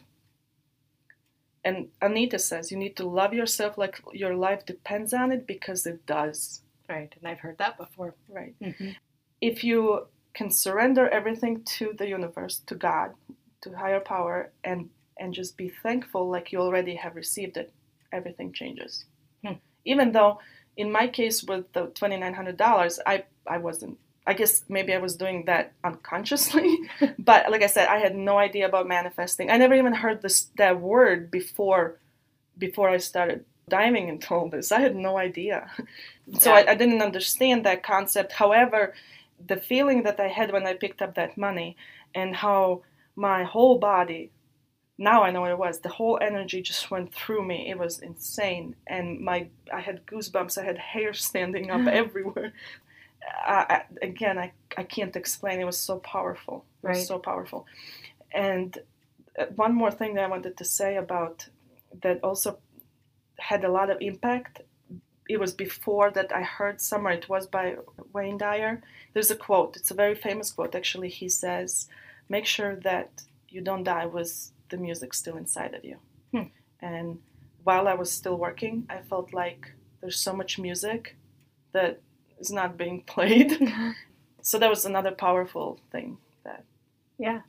And 1.65 1.91
Anita 2.03 2.41
says 2.41 2.73
you 2.73 2.77
need 2.77 2.97
to 2.97 3.09
love 3.09 3.33
yourself 3.33 3.79
like 3.79 4.01
your 4.13 4.35
life 4.35 4.67
depends 4.67 5.15
on 5.15 5.31
it 5.31 5.47
because 5.47 5.87
it 5.87 6.05
does. 6.05 6.63
Right. 6.89 7.15
And 7.17 7.29
I've 7.29 7.45
heard 7.47 7.59
that 7.59 7.79
before. 7.79 8.17
Right. 8.29 8.57
Mm-hmm. 8.61 8.91
If 9.41 9.63
you 9.63 10.09
can 10.35 10.51
surrender 10.51 11.09
everything 11.09 11.63
to 11.63 11.95
the 11.97 12.09
universe, 12.09 12.61
to 12.67 12.75
God, 12.75 13.15
to 13.63 13.77
higher 13.77 14.01
power, 14.01 14.51
and 14.65 14.89
and 15.19 15.35
just 15.35 15.57
be 15.57 15.69
thankful 15.69 16.29
like 16.29 16.53
you 16.53 16.61
already 16.61 16.95
have 16.95 17.17
received 17.17 17.57
it, 17.57 17.73
everything 18.13 18.53
changes. 18.53 19.05
Hmm. 19.45 19.55
Even 19.85 20.13
though, 20.13 20.41
in 20.77 20.93
my 20.93 21.07
case 21.07 21.43
with 21.43 21.73
the 21.73 21.87
twenty 21.87 22.17
nine 22.17 22.35
hundred 22.35 22.57
dollars, 22.57 23.01
I 23.07 23.25
I 23.47 23.59
wasn't. 23.59 23.99
I 24.29 24.35
guess 24.35 24.65
maybe 24.69 24.93
I 24.93 24.99
was 24.99 25.17
doing 25.17 25.45
that 25.45 25.73
unconsciously, 25.85 26.77
but 27.19 27.51
like 27.51 27.63
I 27.63 27.69
said, 27.69 27.87
I 27.89 27.99
had 27.99 28.17
no 28.17 28.39
idea 28.39 28.67
about 28.67 28.89
manifesting. 28.89 29.51
I 29.51 29.57
never 29.57 29.75
even 29.75 29.93
heard 29.93 30.23
this 30.23 30.51
that 30.57 30.81
word 30.81 31.31
before 31.31 31.99
before 32.59 32.89
I 32.89 32.99
started 32.99 33.45
diving 33.69 34.09
into 34.09 34.35
all 34.35 34.49
this. 34.49 34.73
I 34.73 34.81
had 34.81 34.97
no 34.97 35.17
idea. 35.19 35.71
So 36.41 36.51
Yeah. 36.51 36.57
I, 36.57 36.73
I 36.73 36.75
didn't 36.75 37.03
understand 37.03 37.65
that 37.65 37.85
concept. 37.85 38.33
However, 38.33 38.95
the 39.47 39.57
feeling 39.57 40.03
that 40.03 40.19
I 40.19 40.27
had 40.27 40.51
when 40.51 40.67
I 40.67 40.75
picked 40.75 41.01
up 41.01 41.15
that 41.15 41.39
money 41.39 41.77
and 42.17 42.35
how 42.35 42.83
my 43.17 43.45
whole 43.45 43.79
body, 43.79 44.31
now 44.99 45.23
I 45.25 45.31
know 45.31 45.43
what 45.43 45.51
it 45.51 45.59
was, 45.59 45.81
the 45.81 45.89
whole 45.91 46.19
energy 46.21 46.63
just 46.63 46.91
went 46.91 47.15
through 47.15 47.45
me. 47.47 47.71
It 47.71 47.79
was 47.79 47.99
insane. 48.01 48.77
And 48.87 49.21
my 49.21 49.49
I 49.73 49.81
had 49.81 50.07
goosebumps, 50.07 50.59
I 50.59 50.65
had 50.65 50.79
hair 50.79 51.13
standing 51.15 51.71
up 51.71 51.87
everywhere. 52.03 52.53
I, 53.47 53.67
I, 53.71 53.83
again, 54.03 54.39
I, 54.39 54.53
I 54.77 54.85
can't 54.85 55.17
explain. 55.17 55.61
It 55.61 55.65
was 55.65 55.79
so 55.79 55.99
powerful. 55.99 56.65
It 56.85 56.89
was 56.89 56.99
Right. 56.99 57.07
so 57.07 57.19
powerful. 57.19 57.67
And 58.33 58.79
uh, 59.39 59.47
one 59.57 59.75
more 59.75 59.91
thing 59.91 60.15
that 60.15 60.25
I 60.25 60.29
wanted 60.29 60.57
to 60.59 60.65
say 60.65 60.97
about 60.97 61.49
that 62.03 62.23
also 62.23 62.59
had 63.39 63.65
a 63.65 63.71
lot 63.73 63.91
of 63.91 63.99
impact. 64.01 64.63
It 65.29 65.41
was 65.41 65.53
before 65.53 66.11
that 66.13 66.33
I 66.35 66.43
heard 66.43 66.81
somewhere, 66.81 67.15
it 67.15 67.29
was 67.29 67.47
by 67.47 67.77
Wayne 68.13 68.39
Dyer. 68.39 68.83
There's 69.13 69.31
a 69.31 69.37
quote, 69.37 69.77
it's 69.77 69.91
a 69.91 69.95
very 69.95 70.15
famous 70.15 70.53
quote 70.53 70.75
actually. 70.75 71.09
He 71.09 71.29
says, 71.29 71.89
Make 72.29 72.47
sure 72.47 72.77
that 72.77 73.23
you 73.49 73.61
don't 73.61 73.85
die 73.85 74.07
with 74.07 74.53
the 74.69 74.77
music 74.77 75.15
still 75.15 75.37
inside 75.37 75.75
of 75.75 75.85
you. 75.85 75.99
Hmm. 76.33 76.49
And 76.81 77.19
while 77.65 77.89
I 77.89 77.95
was 77.95 78.11
still 78.11 78.37
working, 78.37 78.87
I 78.91 78.99
felt 78.99 79.33
like 79.33 79.73
there's 80.01 80.19
so 80.19 80.33
much 80.35 80.59
music 80.59 81.17
that 81.73 82.01
is 82.39 82.51
not 82.51 82.77
being 82.77 83.03
played. 83.07 83.59
so 84.43 84.59
that 84.59 84.71
was 84.71 84.85
another 84.85 85.13
powerful 85.13 85.81
thing 85.91 86.19
that 86.45 86.65
Yeah. 87.19 87.41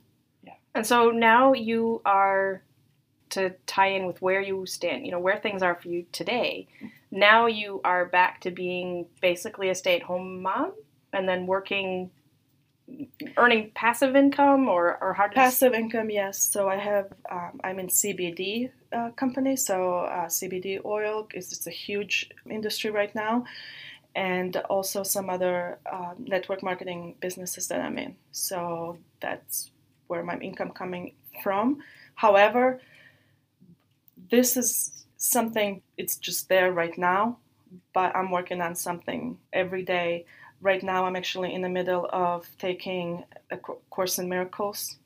Yeah. 0.42 0.54
And 0.74 0.86
so 0.86 1.10
now 1.10 1.52
you 1.52 2.00
are 2.04 2.62
to 3.30 3.50
tie 3.66 3.88
in 3.88 4.06
with 4.06 4.22
where 4.22 4.40
you 4.40 4.64
stand, 4.66 5.04
you 5.04 5.12
know, 5.12 5.20
where 5.20 5.38
things 5.38 5.62
are 5.62 5.74
for 5.74 5.88
you 5.88 6.06
today. 6.12 6.66
Now 7.10 7.46
you 7.46 7.80
are 7.84 8.06
back 8.06 8.40
to 8.42 8.50
being 8.50 9.06
basically 9.20 9.68
a 9.68 9.74
stay-at-home 9.74 10.42
mom 10.42 10.72
and 11.12 11.28
then 11.28 11.46
working 11.46 12.10
earning 13.36 13.70
passive 13.74 14.16
income 14.16 14.68
or 14.68 14.98
or 15.02 15.14
how 15.14 15.28
Passive 15.28 15.74
income, 15.74 16.10
yes. 16.10 16.42
So 16.42 16.68
I 16.68 16.76
have, 16.76 17.12
um, 17.30 17.60
I'm 17.62 17.78
in 17.78 17.88
CBD 17.88 18.70
uh, 18.92 19.10
company. 19.10 19.56
So 19.56 20.00
uh, 20.00 20.26
CBD 20.26 20.84
oil 20.84 21.28
is 21.34 21.52
it's 21.52 21.66
a 21.66 21.70
huge 21.70 22.30
industry 22.48 22.90
right 22.90 23.14
now, 23.14 23.44
and 24.14 24.56
also 24.68 25.02
some 25.02 25.30
other 25.30 25.78
uh, 25.90 26.14
network 26.18 26.62
marketing 26.62 27.14
businesses 27.20 27.68
that 27.68 27.80
I'm 27.80 27.98
in. 27.98 28.16
So 28.32 28.98
that's 29.20 29.70
where 30.06 30.22
my 30.22 30.38
income 30.38 30.70
coming 30.70 31.12
from. 31.42 31.78
However, 32.14 32.80
this 34.30 34.56
is 34.56 35.06
something 35.16 35.82
it's 35.96 36.16
just 36.16 36.48
there 36.48 36.72
right 36.72 36.96
now, 36.96 37.38
but 37.92 38.16
I'm 38.16 38.30
working 38.30 38.60
on 38.60 38.74
something 38.74 39.38
every 39.52 39.82
day. 39.82 40.24
Right 40.60 40.82
now, 40.82 41.06
I'm 41.06 41.16
actually 41.16 41.54
in 41.54 41.62
the 41.62 41.68
middle 41.68 42.08
of 42.12 42.48
taking 42.58 43.24
a 43.50 43.56
co- 43.56 43.78
course 43.90 44.18
in 44.18 44.28
miracles. 44.28 44.96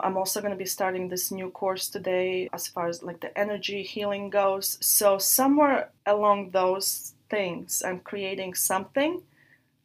I'm 0.00 0.16
also 0.16 0.40
going 0.40 0.52
to 0.52 0.58
be 0.58 0.66
starting 0.66 1.08
this 1.08 1.30
new 1.30 1.50
course 1.50 1.88
today 1.88 2.48
as 2.52 2.68
far 2.68 2.88
as 2.88 3.02
like 3.02 3.20
the 3.20 3.36
energy 3.38 3.82
healing 3.82 4.30
goes. 4.30 4.78
So, 4.80 5.18
somewhere 5.18 5.90
along 6.06 6.50
those 6.50 7.14
things, 7.28 7.82
I'm 7.84 8.00
creating 8.00 8.54
something. 8.54 9.22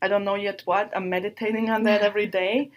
I 0.01 0.07
don't 0.07 0.25
know 0.25 0.35
yet 0.35 0.61
what. 0.65 0.95
I'm 0.95 1.09
meditating 1.09 1.69
on 1.69 1.83
that 1.83 2.01
every 2.01 2.27
day. 2.41 2.71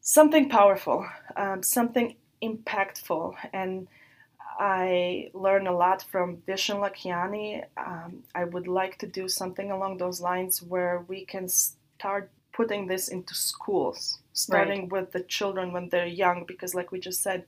Something 0.00 0.48
powerful, 0.48 1.06
um, 1.36 1.62
something 1.62 2.16
impactful. 2.42 3.34
And 3.52 3.88
I 4.58 5.30
learn 5.34 5.66
a 5.66 5.72
lot 5.72 6.02
from 6.02 6.38
Vishen 6.38 6.80
Lakhiani. 6.80 7.64
Um, 7.76 8.24
I 8.34 8.44
would 8.44 8.66
like 8.66 8.98
to 8.98 9.06
do 9.06 9.28
something 9.28 9.70
along 9.70 9.98
those 9.98 10.20
lines 10.20 10.62
where 10.62 11.04
we 11.06 11.24
can 11.24 11.48
start 11.48 12.30
putting 12.52 12.88
this 12.88 13.08
into 13.08 13.34
schools, 13.34 14.18
starting 14.32 14.88
with 14.88 15.12
the 15.12 15.20
children 15.20 15.72
when 15.72 15.88
they're 15.90 16.06
young, 16.06 16.44
because, 16.44 16.74
like 16.74 16.90
we 16.90 16.98
just 16.98 17.22
said, 17.22 17.44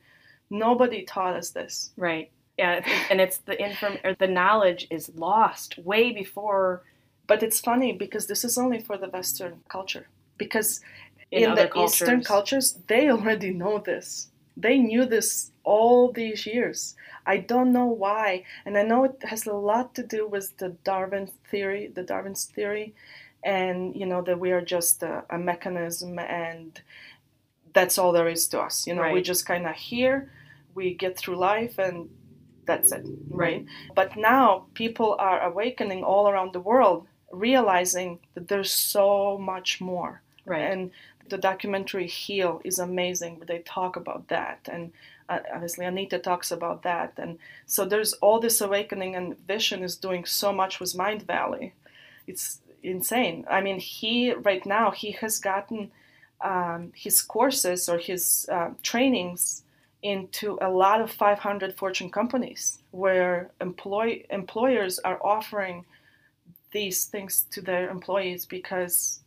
nobody 0.50 1.02
taught 1.02 1.34
us 1.34 1.50
this. 1.50 1.90
Right. 1.96 2.30
Yeah, 2.56 2.84
and 3.10 3.20
it's 3.20 3.38
the 3.38 3.60
inform 3.60 3.98
or 4.04 4.14
the 4.14 4.28
knowledge 4.28 4.86
is 4.90 5.10
lost 5.16 5.78
way 5.78 6.12
before 6.12 6.82
But 7.26 7.44
it's 7.44 7.60
funny 7.60 7.92
because 7.92 8.26
this 8.26 8.42
is 8.44 8.58
only 8.58 8.80
for 8.80 8.98
the 8.98 9.08
Western 9.08 9.60
culture. 9.68 10.08
Because 10.36 10.80
in, 11.30 11.44
in, 11.44 11.54
the 11.54 11.68
cultures. 11.68 12.02
Eastern 12.02 12.24
cultures, 12.24 12.78
they 12.88 13.08
already 13.08 13.52
know 13.52 13.78
this. 13.78 14.32
They 14.56 14.78
knew 14.78 15.04
this 15.04 15.49
all 15.64 16.12
these 16.12 16.46
years. 16.46 16.96
I 17.26 17.38
don't 17.38 17.72
know 17.72 17.86
why, 17.86 18.44
and 18.64 18.76
I 18.78 18.82
know 18.82 19.04
it 19.04 19.16
has 19.24 19.46
a 19.46 19.52
lot 19.54 19.94
to 19.96 20.02
do 20.02 20.26
with 20.26 20.56
the 20.58 20.70
Darwin 20.84 21.30
theory, 21.50 21.88
the 21.94 22.02
Darwin's 22.02 22.44
theory, 22.46 22.94
and 23.44 23.94
you 23.96 24.06
know 24.06 24.22
that 24.22 24.38
we 24.40 24.52
are 24.52 24.60
just 24.62 25.02
a, 25.02 25.24
a 25.30 25.38
mechanism, 25.38 26.18
and 26.18 26.80
that's 27.72 27.98
all 27.98 28.12
there 28.12 28.28
is 28.28 28.48
to 28.48 28.60
us. 28.60 28.86
You 28.86 28.94
know, 28.94 29.12
we 29.12 29.22
just 29.22 29.46
kind 29.46 29.66
of 29.66 29.74
here, 29.76 30.30
we 30.74 30.94
get 30.94 31.16
through 31.16 31.36
life, 31.36 31.78
and 31.78 32.08
that's 32.66 32.92
it, 32.92 33.04
Right. 33.30 33.56
right? 33.58 33.66
But 33.94 34.16
now 34.16 34.66
people 34.74 35.16
are 35.18 35.40
awakening 35.42 36.04
all 36.04 36.28
around 36.28 36.52
the 36.52 36.60
world, 36.60 37.06
realizing 37.32 38.18
that 38.34 38.48
there's 38.48 38.72
so 38.72 39.38
much 39.38 39.80
more 39.80 40.22
Right. 40.46 40.62
and 40.70 40.90
the 41.28 41.38
documentary 41.38 42.08
heal 42.08 42.60
is 42.64 42.78
amazing 42.80 43.40
they 43.46 43.60
talk 43.60 43.94
about 43.96 44.26
that 44.28 44.68
and 44.72 44.92
obviously 45.54 45.86
anita 45.86 46.18
talks 46.18 46.50
about 46.50 46.82
that 46.82 47.12
and 47.16 47.38
so 47.66 47.84
there's 47.84 48.12
all 48.14 48.40
this 48.40 48.60
awakening 48.60 49.14
and 49.14 49.36
Vishen 49.46 49.82
is 49.82 49.96
doing 49.96 50.24
so 50.24 50.52
much 50.52 50.80
with 50.80 50.92
Mindvalley 50.94 51.72
it's 52.26 52.60
insane. 52.82 53.44
I 53.50 53.60
mean, 53.60 53.78
he 53.78 54.32
right 54.32 54.64
now 54.64 54.90
he 54.90 55.12
has 55.12 55.38
gotten 55.38 55.90
um, 56.40 56.92
his 56.94 57.20
courses 57.20 57.88
or 57.88 57.98
his 57.98 58.48
uh, 58.50 58.70
trainings 58.82 59.62
into 60.02 60.58
a 60.62 60.70
lot 60.70 61.02
of 61.02 61.10
500 61.10 61.76
Fortune 61.76 62.10
companies 62.10 62.78
where 62.90 63.50
employ 63.60 64.24
employers 64.30 64.98
are 65.00 65.20
offering 65.22 65.84
these 66.72 67.04
things 67.04 67.44
to 67.50 67.60
their 67.60 67.90
employees 67.90 68.46
because 68.46 69.20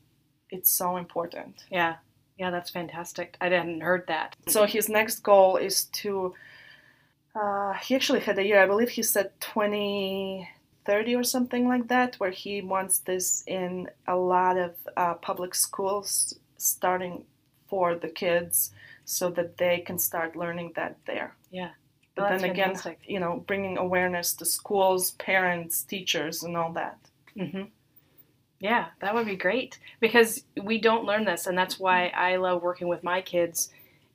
it's 0.49 0.71
so 0.71 0.97
important. 0.97 1.65
Yeah. 1.69 1.95
Yeah, 2.37 2.49
that's 2.51 2.69
fantastic. 2.71 3.37
I 3.39 3.45
hadn't 3.45 3.81
heard 3.81 4.07
that. 4.07 4.35
So 4.47 4.65
his 4.65 4.89
next 4.89 5.19
goal 5.19 5.57
is 5.57 5.85
to 6.01 6.33
uh, 7.35 7.73
he 7.73 7.95
actually 7.95 8.19
had 8.19 8.37
a 8.37 8.45
year, 8.45 8.61
I 8.61 8.67
believe 8.67 8.89
he 8.89 9.01
said 9.03 9.31
2030 9.39 11.15
or 11.15 11.23
something 11.23 11.67
like 11.67 11.87
that, 11.87 12.15
where 12.15 12.31
he 12.31 12.61
wants 12.61 12.99
this 12.99 13.43
in 13.47 13.89
a 14.07 14.15
lot 14.15 14.57
of 14.57 14.75
uh, 14.95 15.15
public 15.15 15.55
schools 15.55 16.35
starting 16.57 17.25
for 17.67 17.95
the 17.95 18.09
kids 18.09 18.71
so 19.05 19.29
that 19.31 19.57
they 19.57 19.79
can 19.79 19.97
start 19.97 20.35
learning 20.35 20.73
that 20.75 20.97
there. 21.05 21.35
Yeah. 21.51 21.71
But 22.15 22.25
Oh, 22.25 22.37
then 22.37 22.51
again, 22.51 22.67
fantastic. 22.75 22.99
you 23.07 23.19
know, 23.19 23.43
bringing 23.47 23.77
awareness 23.77 24.33
to 24.33 24.45
schools, 24.45 25.11
parents, 25.11 25.83
teachers, 25.83 26.43
and 26.43 26.55
all 26.55 26.71
that. 26.73 26.97
hmm 27.35 27.63
Yeah, 28.63 28.85
that 29.01 29.13
would 29.13 29.25
be 29.25 29.35
great 29.35 29.77
because 29.99 30.45
we 30.63 30.79
don't 30.79 31.03
learn 31.03 31.25
this, 31.25 31.47
and 31.47 31.57
that's 31.57 31.81
why 31.81 32.07
I 32.15 32.37
love 32.37 32.61
working 32.61 32.87
with 32.87 33.03
my 33.03 33.21
kids, 33.21 33.69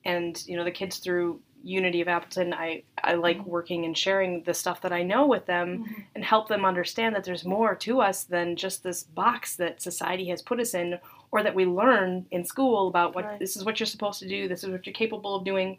and 0.06 0.42
you 0.46 0.56
know 0.56 0.64
the 0.64 0.70
kids 0.70 0.96
through 0.96 1.40
Unity 1.62 2.00
of 2.00 2.08
Appleton. 2.08 2.54
I 2.54 2.82
I 3.04 3.12
like 3.14 3.38
mm-hmm. 3.40 3.50
working 3.50 3.84
and 3.84 3.96
sharing 3.96 4.42
the 4.44 4.54
stuff 4.54 4.80
that 4.80 4.92
I 4.92 5.02
know 5.02 5.26
with 5.26 5.44
them 5.44 5.84
mm-hmm. 5.84 6.00
and 6.14 6.24
help 6.24 6.48
them 6.48 6.64
understand 6.64 7.14
that 7.14 7.24
there's 7.24 7.44
more 7.44 7.74
to 7.74 8.00
us 8.00 8.24
than 8.24 8.56
just 8.56 8.82
this 8.82 9.02
box 9.02 9.56
that 9.56 9.82
society 9.82 10.26
has 10.30 10.40
put 10.40 10.60
us 10.60 10.72
in, 10.72 10.98
or 11.30 11.42
that 11.42 11.54
we 11.54 11.66
learn 11.66 12.24
in 12.30 12.42
school 12.42 12.88
about 12.88 13.14
what 13.14 13.26
Right. 13.26 13.38
this 13.38 13.54
is 13.54 13.66
what 13.66 13.78
you're 13.78 13.86
supposed 13.86 14.20
to 14.20 14.28
do, 14.28 14.48
this 14.48 14.64
is 14.64 14.70
what 14.70 14.86
you're 14.86 14.94
capable 14.94 15.34
of 15.36 15.44
doing. 15.44 15.78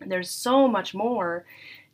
And 0.00 0.10
there's 0.10 0.30
so 0.30 0.66
much 0.68 0.94
more 0.94 1.44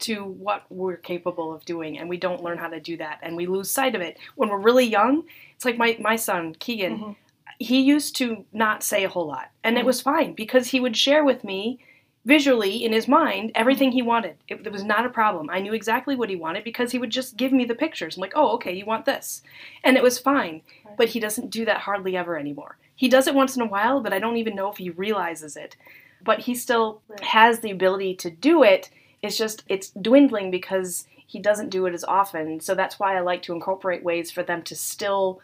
to 0.00 0.25
what 0.25 0.64
we're 0.71 0.97
capable 0.97 1.52
of 1.52 1.64
doing, 1.66 1.99
and 1.99 2.09
we 2.09 2.16
don't 2.16 2.42
learn 2.42 2.57
how 2.59 2.69
to 2.69 2.80
do 2.80 2.97
that, 2.97 3.19
and 3.23 3.37
we 3.37 3.47
lose 3.47 3.71
sight 3.71 3.95
of 3.95 4.00
it 4.00 4.16
when 4.37 4.49
we're 4.49 4.59
really 4.59 4.87
young. 4.87 5.25
It's 5.54 5.64
like 5.66 5.76
my 5.76 5.97
my 6.00 6.16
son 6.16 6.54
Keegan. 6.59 6.99
Mhm. 6.99 7.16
He 7.59 7.80
used 7.83 8.16
to 8.16 8.47
not 8.52 8.83
say 8.83 9.04
a 9.04 9.09
whole 9.11 9.26
lot, 9.26 9.50
and 9.62 9.76
it 9.76 9.83
Mhm. 9.83 9.87
was 9.87 10.00
fine 10.00 10.33
because 10.33 10.69
he 10.71 10.80
would 10.80 10.97
share 10.97 11.23
with 11.23 11.45
me 11.45 11.78
visually 12.25 12.83
in 12.83 12.92
his 12.92 13.07
mind 13.09 13.50
everything 13.54 13.92
he 13.92 14.00
wanted. 14.02 14.37
It, 14.49 14.66
it 14.66 14.73
was 14.73 14.85
not 14.85 15.04
a 15.04 15.11
problem. 15.11 15.50
I 15.50 15.61
knew 15.61 15.75
exactly 15.75 16.16
what 16.16 16.30
he 16.30 16.37
wanted 16.37 16.64
because 16.64 16.92
he 16.92 16.99
would 16.99 17.11
just 17.11 17.37
give 17.37 17.52
me 17.52 17.64
the 17.66 17.75
pictures. 17.75 18.16
I'm 18.16 18.21
like, 18.23 18.33
oh, 18.35 18.52
okay, 18.54 18.73
you 18.75 18.87
want 18.87 19.04
this, 19.04 19.42
and 19.85 19.97
it 19.99 20.02
was 20.02 20.19
fine. 20.19 20.62
Right. 20.85 20.97
But 20.97 21.09
he 21.11 21.21
doesn't 21.21 21.50
do 21.50 21.66
that 21.66 21.83
hardly 21.83 22.16
ever 22.16 22.38
anymore. 22.38 22.78
He 22.97 23.09
does 23.09 23.26
it 23.26 23.35
once 23.35 23.54
in 23.57 23.62
a 23.62 23.66
while, 23.66 24.00
but 24.00 24.14
I 24.14 24.19
don't 24.19 24.37
even 24.38 24.54
know 24.54 24.71
if 24.71 24.78
he 24.78 24.88
realizes 24.88 25.57
it. 25.57 25.76
But 26.25 26.41
he 26.41 26.55
still 26.55 27.03
Right. 27.09 27.21
has 27.25 27.61
the 27.61 27.71
ability 27.71 28.15
to 28.17 28.31
do 28.31 28.62
it. 28.62 28.91
It's 29.23 29.37
just 29.39 29.65
it's 29.69 29.91
dwindling 29.91 30.50
because 30.50 31.07
he 31.27 31.39
doesn't 31.39 31.69
do 31.71 31.87
it 31.87 31.95
as 31.95 32.05
often. 32.05 32.61
So 32.61 32.75
that's 32.75 32.99
why 32.99 33.17
I 33.17 33.21
like 33.21 33.43
to 33.43 33.53
incorporate 33.53 34.03
ways 34.03 34.31
for 34.31 34.43
them 34.43 34.62
to 34.62 34.75
still 34.75 35.41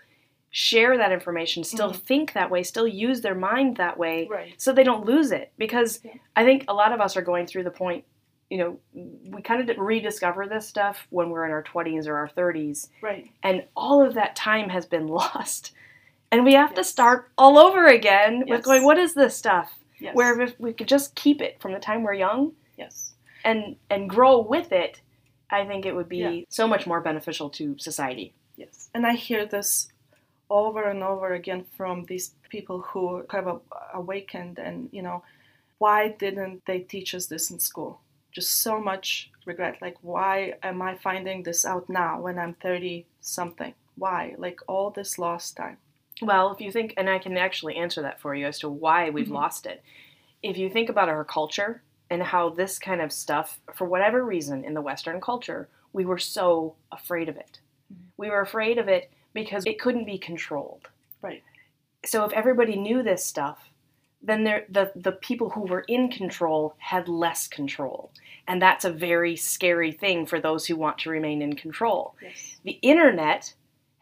share 0.51 0.97
that 0.97 1.13
information, 1.13 1.63
still 1.65 1.93
Mhm. 1.93 1.97
think 2.03 2.33
that 2.33 2.51
way, 2.51 2.63
still 2.63 2.89
use 2.89 3.21
their 3.21 3.35
mind 3.35 3.77
that 3.77 3.99
way 3.99 4.27
Right. 4.29 4.55
so 4.57 4.73
they 4.73 4.85
don't 4.85 5.05
lose 5.05 5.31
it 5.31 5.53
because 5.59 6.01
Yeah. 6.03 6.13
I 6.35 6.45
think 6.45 6.65
a 6.69 6.73
lot 6.75 6.93
of 6.93 7.01
us 7.01 7.17
are 7.17 7.23
going 7.23 7.47
through 7.47 7.65
the 7.65 7.71
point, 7.71 8.05
you 8.49 8.59
know, 8.59 8.79
we 8.95 9.43
kind 9.43 9.69
of 9.69 9.77
rediscover 9.79 10.47
this 10.47 10.67
stuff 10.67 11.07
when 11.11 11.29
we're 11.31 11.45
in 11.45 11.51
our 11.53 11.63
20s 11.63 12.07
or 12.09 12.17
our 12.17 12.29
30s 12.29 12.91
Right. 13.03 13.29
and 13.43 13.65
all 13.77 14.01
of 14.03 14.15
that 14.15 14.35
time 14.35 14.71
has 14.71 14.87
been 14.87 15.07
lost. 15.23 15.73
And 16.33 16.45
we 16.45 16.55
have 16.55 16.71
to 16.71 16.81
Yes. 16.81 16.89
start 16.89 17.19
start 17.21 17.33
all 17.39 17.59
over 17.59 17.87
again 17.87 18.45
with 18.49 18.63
going, 18.65 18.83
what 18.85 18.99
is 18.99 19.15
this 19.15 19.37
stuff? 19.37 19.79
Yes. 19.99 20.15
Where 20.15 20.41
if 20.41 20.59
we 20.61 20.73
could 20.73 20.89
just 20.89 21.15
keep 21.15 21.41
it 21.41 21.61
from 21.61 21.73
the 21.73 21.79
time 21.79 22.03
we're 22.03 22.15
young 22.15 22.53
yes. 22.77 23.15
and 23.45 23.77
and 23.89 24.09
grow 24.11 24.41
with 24.41 24.73
it, 24.73 25.01
I 25.51 25.65
think 25.65 25.87
it 25.87 25.95
would 25.95 26.09
be 26.09 26.19
Yeah. 26.19 26.45
so 26.49 26.67
much 26.69 26.87
more 26.87 27.01
beneficial 27.01 27.49
to 27.51 27.79
society. 27.79 28.35
Yes. 28.57 28.91
And 28.95 29.07
I 29.07 29.15
hear 29.15 29.47
this 29.47 29.89
over 30.51 30.83
and 30.89 31.03
over 31.03 31.35
again 31.35 31.65
from 31.77 32.05
these 32.05 32.35
people 32.49 32.81
who 32.81 33.25
have 33.31 33.47
a, 33.47 33.59
awakened 33.95 34.59
and, 34.59 34.89
you 34.93 35.03
know, 35.03 35.23
why 35.79 36.09
didn't 36.09 36.65
they 36.67 36.81
teach 36.81 37.15
us 37.15 37.27
this 37.27 37.51
in 37.51 37.59
school? 37.59 38.01
Just 38.33 38.63
so 38.63 38.81
much 38.81 39.31
regret. 39.45 39.81
Like, 39.81 39.97
why 40.03 40.55
am 40.63 40.83
I 40.83 40.97
finding 40.97 41.43
this 41.43 41.65
out 41.65 41.89
now 41.89 42.21
when 42.21 42.39
I'm 42.39 42.55
30 42.55 43.07
something? 43.21 43.75
Why? 43.97 44.35
Like, 44.39 44.61
all 44.69 44.91
this 44.91 45.19
lost 45.19 45.57
time. 45.57 45.79
Well, 46.23 46.53
if 46.53 46.61
you 46.61 46.73
think, 46.73 46.95
and 46.97 47.11
I 47.11 47.19
can 47.19 47.37
actually 47.37 47.77
answer 47.77 48.03
that 48.03 48.21
for 48.21 48.35
you 48.35 48.47
as 48.47 48.59
to 48.61 48.69
why 48.69 49.11
we've 49.11 49.29
Mhm. 49.29 49.33
lost 49.33 49.67
it. 49.67 49.83
If 50.43 50.57
you 50.57 50.71
think 50.71 50.89
about 50.89 51.09
our 51.09 51.25
culture 51.25 51.83
and 52.09 52.23
how 52.23 52.49
this 52.49 52.79
kind 52.79 53.01
of 53.01 53.13
stuff, 53.13 53.61
for 53.75 53.85
whatever 53.87 54.25
reason 54.25 54.65
in 54.65 54.75
the 54.75 54.81
Western 54.83 55.21
culture, 55.21 55.69
we 55.93 56.05
were 56.05 56.19
so 56.19 56.77
afraid 56.91 57.29
of 57.29 57.37
it. 57.37 57.61
Mhm. 57.93 58.07
We 58.17 58.31
were 58.31 58.41
afraid 58.41 58.79
of 58.79 58.89
it 58.89 59.11
because 59.33 59.65
it 59.67 59.79
couldn't 59.79 60.05
be 60.05 60.19
controlled. 60.19 60.89
Right. 61.21 61.43
So 62.05 62.25
if 62.25 62.33
everybody 62.33 62.77
knew 62.77 63.03
this 63.03 63.25
stuff, 63.27 63.71
then 64.23 64.45
there, 64.45 64.65
the 64.69 64.93
the 64.97 65.13
people 65.13 65.51
who 65.51 65.63
were 65.63 65.83
in 65.83 66.11
control 66.11 66.75
had 66.79 67.09
less 67.09 67.47
control, 67.47 68.11
and 68.49 68.61
that's 68.63 68.85
a 68.85 68.91
very 68.91 69.37
scary 69.37 69.93
thing 69.93 70.25
for 70.27 70.41
those 70.41 70.67
who 70.67 70.77
want 70.77 70.99
to 70.99 71.11
remain 71.11 71.43
in 71.43 71.55
control. 71.55 72.17
Yes. 72.23 72.57
The 72.65 72.79
internet 72.83 73.55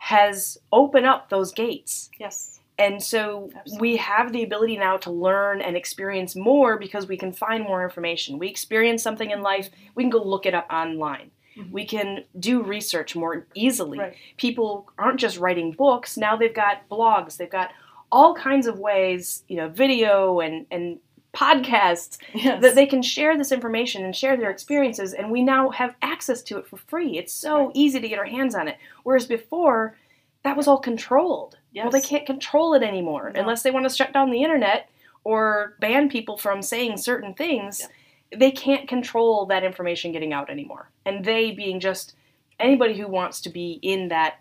has 0.04 0.58
opened 0.70 1.06
up 1.06 1.30
those 1.30 1.50
gates. 1.50 2.10
Yes. 2.20 2.60
And 2.78 3.02
so 3.02 3.48
Absolutely. 3.56 3.80
we 3.80 3.96
have 3.96 4.34
the 4.34 4.42
ability 4.42 4.76
now 4.76 4.98
to 4.98 5.10
learn 5.10 5.62
and 5.62 5.78
experience 5.78 6.36
more 6.36 6.78
because 6.78 7.08
we 7.08 7.16
can 7.16 7.32
find 7.32 7.64
more 7.64 7.82
information. 7.82 8.38
We 8.38 8.48
experience 8.48 9.02
something 9.02 9.30
in 9.30 9.40
life, 9.40 9.70
we 9.94 10.02
can 10.02 10.10
go 10.10 10.22
look 10.22 10.44
it 10.44 10.52
up 10.52 10.66
online. 10.70 11.30
Mhm. 11.56 11.70
We 11.70 11.86
can 11.86 12.24
do 12.38 12.62
research 12.62 13.16
more 13.16 13.46
easily. 13.54 13.98
Right. 13.98 14.14
People 14.36 14.90
aren't 14.98 15.20
just 15.20 15.38
writing 15.38 15.72
books, 15.72 16.18
now 16.18 16.36
they've 16.36 16.52
got 16.52 16.86
blogs, 16.90 17.38
they've 17.38 17.48
got 17.48 17.70
all 18.12 18.34
kinds 18.34 18.66
of 18.66 18.78
ways, 18.78 19.42
you 19.48 19.56
know, 19.56 19.70
video 19.70 20.40
and, 20.40 20.66
and 20.70 20.98
podcasts 21.34 22.18
Yes. 22.32 22.62
that 22.62 22.74
they 22.74 22.86
can 22.86 23.02
share 23.02 23.36
this 23.36 23.52
information 23.52 24.04
and 24.04 24.14
share 24.14 24.36
their 24.36 24.50
experiences 24.50 25.12
and 25.12 25.30
we 25.30 25.42
now 25.42 25.70
have 25.70 25.94
access 26.02 26.42
to 26.44 26.58
it 26.58 26.66
for 26.66 26.76
free. 26.76 27.18
It's 27.18 27.32
so 27.32 27.66
Right. 27.66 27.70
easy 27.74 28.00
to 28.00 28.08
get 28.08 28.18
our 28.18 28.24
hands 28.24 28.54
on 28.54 28.68
it. 28.68 28.78
Whereas 29.02 29.26
before 29.26 29.96
that 30.44 30.56
was 30.56 30.68
all 30.68 30.78
controlled. 30.78 31.58
Well 31.74 31.90
they 31.90 32.00
can't 32.00 32.24
control 32.26 32.74
it 32.74 32.82
anymore 32.82 33.32
No. 33.34 33.40
unless 33.40 33.62
they 33.62 33.70
want 33.70 33.88
to 33.88 33.94
shut 33.94 34.12
down 34.12 34.30
the 34.30 34.42
internet 34.42 34.88
or 35.24 35.74
ban 35.80 36.08
people 36.08 36.36
from 36.36 36.62
saying 36.62 36.98
certain 36.98 37.34
things. 37.34 37.88
They 38.34 38.50
can't 38.50 38.88
control 38.88 39.46
that 39.46 39.64
information 39.64 40.12
getting 40.12 40.32
out 40.32 40.50
anymore. 40.50 40.90
And 41.04 41.24
they 41.24 41.50
being 41.50 41.80
just 41.80 42.14
anybody 42.60 42.94
who 42.98 43.08
wants 43.08 43.40
to 43.42 43.50
be 43.50 43.78
in 43.82 44.08
that 44.08 44.34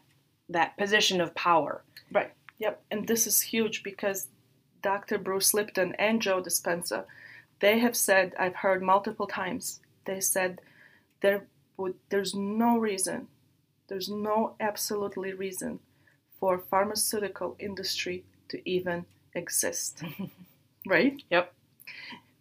that 0.49 0.77
position 0.77 1.21
of 1.21 1.34
power. 1.34 1.82
Right. 2.12 2.32
Yep, 2.60 2.82
and 2.91 3.08
this 3.08 3.25
is 3.25 3.41
huge 3.41 3.82
because 3.82 4.27
Dr. 4.84 5.17
Bruce 5.17 5.54
Lipton 5.54 5.96
and 5.98 6.22
Joe 6.22 6.41
Dispenza, 6.43 7.06
they 7.60 7.80
have 7.80 7.96
said, 7.96 8.34
I've 8.38 8.56
heard 8.58 8.84
multiple 8.84 9.26
times, 9.28 9.80
they 10.06 10.19
said 10.19 10.60
there 11.22 11.46
would 11.78 11.96
there's 12.10 12.36
no 12.36 12.78
reason, 12.78 13.28
there's 13.88 14.10
no 14.10 14.56
absolutely 14.60 15.34
reason 15.34 15.80
for 16.39 16.60
pharmaceutical 16.60 17.56
industry 17.60 18.26
to 18.50 18.58
even 18.69 19.06
exist. 19.34 20.04
right? 20.88 21.24
Yep. 21.32 21.54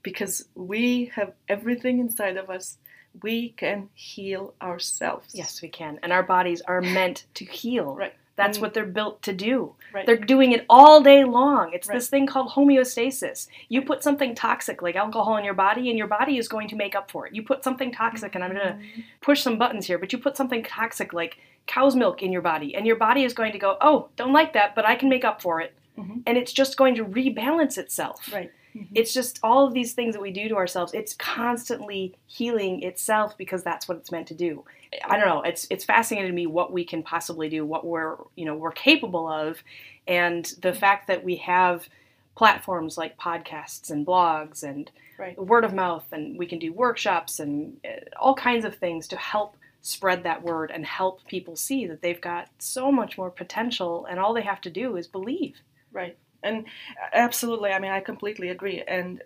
Because 0.02 0.48
we 0.54 1.12
have 1.14 1.32
everything 1.48 2.00
inside 2.00 2.36
of 2.36 2.50
us. 2.50 2.78
We 3.22 3.50
can 3.50 3.90
heal 3.94 4.54
ourselves. 4.60 5.34
yes 5.34 5.60
we 5.60 5.68
can 5.68 6.00
and 6.02 6.12
our 6.12 6.22
bodies 6.22 6.62
are 6.62 6.80
meant 6.80 7.26
to 7.34 7.44
heal 7.44 7.94
Right. 7.94 8.14
That's 8.36 8.56
And- 8.58 8.62
what 8.62 8.74
they're 8.74 8.84
built 8.86 9.22
to 9.22 9.32
do 9.32 9.74
Right. 9.92 10.06
They're 10.06 10.16
doing 10.16 10.52
it 10.52 10.64
all 10.70 11.02
day 11.02 11.22
long. 11.22 11.72
It's 11.74 11.86
Right. 11.86 11.96
this 11.96 12.08
thing 12.08 12.26
called 12.26 12.52
homeostasis. 12.52 13.46
You 13.68 13.82
put 13.82 14.02
something 14.02 14.34
toxic 14.34 14.80
like 14.80 14.96
alcohol 14.96 15.36
in 15.36 15.44
your 15.44 15.52
body, 15.52 15.90
and 15.90 15.98
your 15.98 16.06
body 16.06 16.38
is 16.38 16.48
going 16.48 16.68
to 16.68 16.76
make 16.76 16.94
up 16.94 17.10
for 17.10 17.26
it. 17.26 17.34
You 17.34 17.42
put 17.42 17.62
something 17.62 17.92
toxic, 17.92 18.34
and 18.34 18.42
I'm 18.42 18.54
going 18.54 18.66
to 18.66 18.78
push 19.20 19.42
some 19.42 19.58
buttons 19.58 19.86
here, 19.86 19.98
but 19.98 20.10
you 20.12 20.18
put 20.18 20.36
something 20.38 20.62
toxic 20.62 21.12
like 21.12 21.36
cow's 21.66 21.94
milk 21.94 22.22
in 22.22 22.32
your 22.32 22.40
body, 22.40 22.74
and 22.74 22.86
your 22.86 22.96
body 22.96 23.24
is 23.24 23.34
going 23.34 23.52
to 23.52 23.58
go, 23.58 23.76
oh, 23.82 24.08
don't 24.16 24.32
like 24.32 24.54
that, 24.54 24.74
but 24.74 24.86
I 24.86 24.94
can 24.94 25.10
make 25.10 25.24
up 25.26 25.42
for 25.42 25.60
it. 25.60 25.74
Mhm. 25.98 26.22
And 26.26 26.38
it's 26.38 26.52
just 26.54 26.78
going 26.78 26.94
to 26.94 27.04
rebalance 27.04 27.76
itself. 27.76 28.32
Right. 28.32 28.50
It's 28.94 29.12
just 29.12 29.38
all 29.42 29.66
of 29.66 29.74
these 29.74 29.92
things 29.92 30.14
that 30.14 30.20
we 30.20 30.30
do 30.30 30.48
to 30.48 30.56
ourselves. 30.56 30.94
It's 30.94 31.14
constantly 31.14 32.14
healing 32.26 32.82
itself 32.82 33.36
because 33.36 33.62
that's 33.62 33.88
what 33.88 33.98
it's 33.98 34.10
meant 34.10 34.28
to 34.28 34.34
do. 34.34 34.64
I 35.04 35.16
don't 35.16 35.26
know. 35.26 35.42
It's 35.42 35.66
it's 35.70 35.84
fascinating 35.84 36.28
to 36.28 36.34
me 36.34 36.46
what 36.46 36.72
we 36.72 36.84
can 36.84 37.02
possibly 37.02 37.48
do, 37.48 37.64
what 37.64 37.84
we're 37.84 38.16
you 38.36 38.44
know 38.44 38.54
we're 38.54 38.72
capable 38.72 39.26
of, 39.28 39.62
and 40.06 40.44
the 40.60 40.72
fact 40.72 41.06
that 41.08 41.24
we 41.24 41.36
have 41.36 41.88
platforms 42.34 42.96
like 42.96 43.18
podcasts 43.18 43.90
and 43.90 44.06
blogs 44.06 44.62
and 44.62 44.90
Right. 45.18 45.38
word 45.38 45.64
of 45.64 45.72
mouth, 45.72 46.04
and 46.10 46.36
we 46.36 46.46
can 46.46 46.58
do 46.58 46.72
workshops 46.72 47.38
and 47.38 47.78
uh, 47.84 48.00
all 48.18 48.34
kinds 48.34 48.64
of 48.64 48.74
things 48.74 49.06
to 49.08 49.16
help 49.16 49.56
spread 49.80 50.22
that 50.22 50.42
word 50.42 50.70
and 50.70 50.84
help 50.86 51.24
people 51.26 51.54
see 51.54 51.86
that 51.86 52.02
they've 52.02 52.20
got 52.20 52.48
so 52.58 52.90
much 52.90 53.18
more 53.18 53.30
potential 53.30 54.06
and 54.06 54.18
all 54.18 54.32
they 54.32 54.42
have 54.42 54.60
to 54.62 54.70
do 54.70 54.96
is 54.96 55.06
believe. 55.06 55.56
Right. 55.92 56.16
And 56.42 56.64
absolutely, 57.12 57.70
I 57.70 57.78
mean, 57.78 57.92
I 57.92 58.00
completely 58.00 58.48
agree. 58.48 58.82
And 58.86 59.22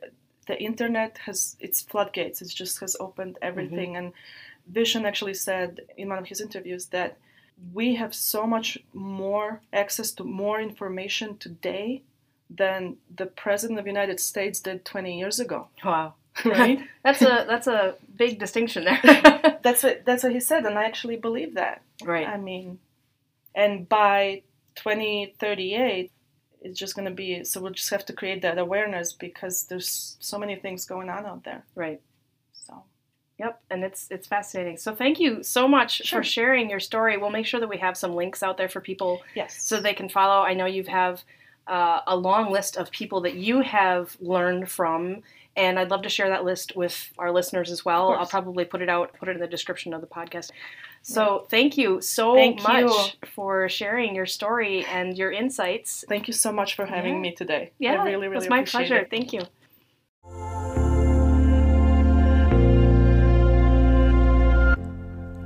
the 0.46 0.60
internet 0.60 1.18
has 1.18 1.56
its 1.60 1.80
floodgates. 1.80 2.40
It 2.42 2.48
just 2.48 2.80
has 2.80 2.96
opened 3.00 3.38
everything. 3.42 3.94
Mm-hmm. 3.94 4.06
And 4.06 4.12
Vishen 4.72 5.04
actually 5.04 5.34
said 5.34 5.80
in 5.96 6.08
one 6.08 6.18
of 6.18 6.26
his 6.26 6.40
interviews 6.40 6.86
that 6.86 7.16
we 7.72 7.94
have 7.94 8.14
so 8.14 8.46
much 8.46 8.78
more 8.92 9.60
access 9.72 10.10
to 10.12 10.24
more 10.24 10.60
information 10.60 11.38
today 11.38 12.02
than 12.50 12.96
the 13.14 13.26
president 13.26 13.78
of 13.78 13.84
the 13.84 13.90
United 13.90 14.20
States 14.20 14.60
did 14.60 14.84
20 14.84 15.18
years 15.18 15.40
ago. 15.40 15.68
Wow. 15.84 16.14
Right? 16.44 16.80
that's 17.02 17.22
a 17.22 17.46
that's 17.48 17.66
a 17.66 17.94
big 18.14 18.38
distinction 18.38 18.84
there. 18.84 19.00
that's 19.62 19.82
what 19.82 20.04
that's 20.04 20.22
what 20.22 20.32
he 20.32 20.40
said 20.40 20.66
and 20.66 20.78
I 20.78 20.84
actually 20.84 21.16
believe 21.16 21.54
that. 21.54 21.80
Right. 22.04 22.28
I 22.28 22.36
mean 22.36 22.78
and 23.54 23.88
by 23.88 24.42
2038 24.74 26.12
it's 26.66 26.78
just 26.78 26.94
going 26.94 27.08
to 27.08 27.14
be 27.14 27.44
so 27.44 27.60
we'll 27.60 27.72
just 27.72 27.90
have 27.90 28.04
to 28.06 28.12
create 28.12 28.42
that 28.42 28.58
awareness 28.58 29.12
because 29.12 29.64
there's 29.64 30.16
so 30.20 30.38
many 30.38 30.56
things 30.56 30.84
going 30.84 31.08
on 31.08 31.24
out 31.26 31.44
there. 31.44 31.64
Right. 31.74 32.00
So 32.52 32.82
Yep, 33.38 33.60
and 33.70 33.84
it's 33.84 34.08
it's 34.10 34.26
fascinating. 34.26 34.78
So 34.78 34.94
thank 34.94 35.20
you 35.20 35.42
so 35.42 35.68
much 35.68 36.06
sure. 36.06 36.20
for 36.20 36.24
sharing 36.24 36.70
your 36.70 36.80
story. 36.80 37.18
We'll 37.18 37.30
make 37.30 37.46
sure 37.46 37.60
that 37.60 37.68
we 37.68 37.76
have 37.78 37.96
some 37.96 38.14
links 38.14 38.42
out 38.42 38.56
there 38.56 38.68
for 38.68 38.80
people 38.80 39.20
yes. 39.34 39.62
so 39.62 39.78
they 39.78 39.92
can 39.92 40.08
follow. 40.08 40.42
I 40.42 40.54
know 40.54 40.64
you 40.64 40.84
have 40.84 41.22
uh, 41.66 42.00
a 42.06 42.16
long 42.16 42.50
list 42.50 42.76
of 42.76 42.90
people 42.90 43.20
that 43.22 43.34
you 43.34 43.60
have 43.60 44.16
learned 44.20 44.70
from, 44.70 45.22
and 45.56 45.78
I'd 45.78 45.90
love 45.90 46.02
to 46.02 46.08
share 46.08 46.28
that 46.28 46.44
list 46.44 46.76
with 46.76 47.12
our 47.18 47.32
listeners 47.32 47.70
as 47.70 47.84
well. 47.84 48.12
I'll 48.12 48.26
probably 48.26 48.64
put 48.64 48.82
it 48.82 48.88
out, 48.88 49.14
put 49.18 49.28
it 49.28 49.32
in 49.32 49.40
the 49.40 49.46
description 49.46 49.94
of 49.94 50.00
the 50.00 50.06
podcast. 50.06 50.50
So 51.02 51.46
thank 51.48 51.78
you 51.78 52.00
so 52.00 52.34
thank 52.34 52.62
much 52.62 52.82
you. 52.82 53.28
for 53.28 53.68
sharing 53.68 54.14
your 54.14 54.26
story 54.26 54.84
and 54.86 55.16
your 55.16 55.32
insights. 55.32 56.04
Thank 56.08 56.26
you 56.26 56.34
so 56.34 56.52
much 56.52 56.74
for 56.74 56.84
having 56.84 57.14
yeah. 57.14 57.20
me 57.20 57.32
today. 57.32 57.72
Yeah, 57.78 58.02
I 58.02 58.04
really, 58.04 58.28
really 58.28 58.32
it 58.32 58.34
was 58.34 58.48
my 58.48 58.64
pleasure. 58.64 58.96
It. 58.96 59.10
Thank 59.10 59.32
you. 59.32 59.42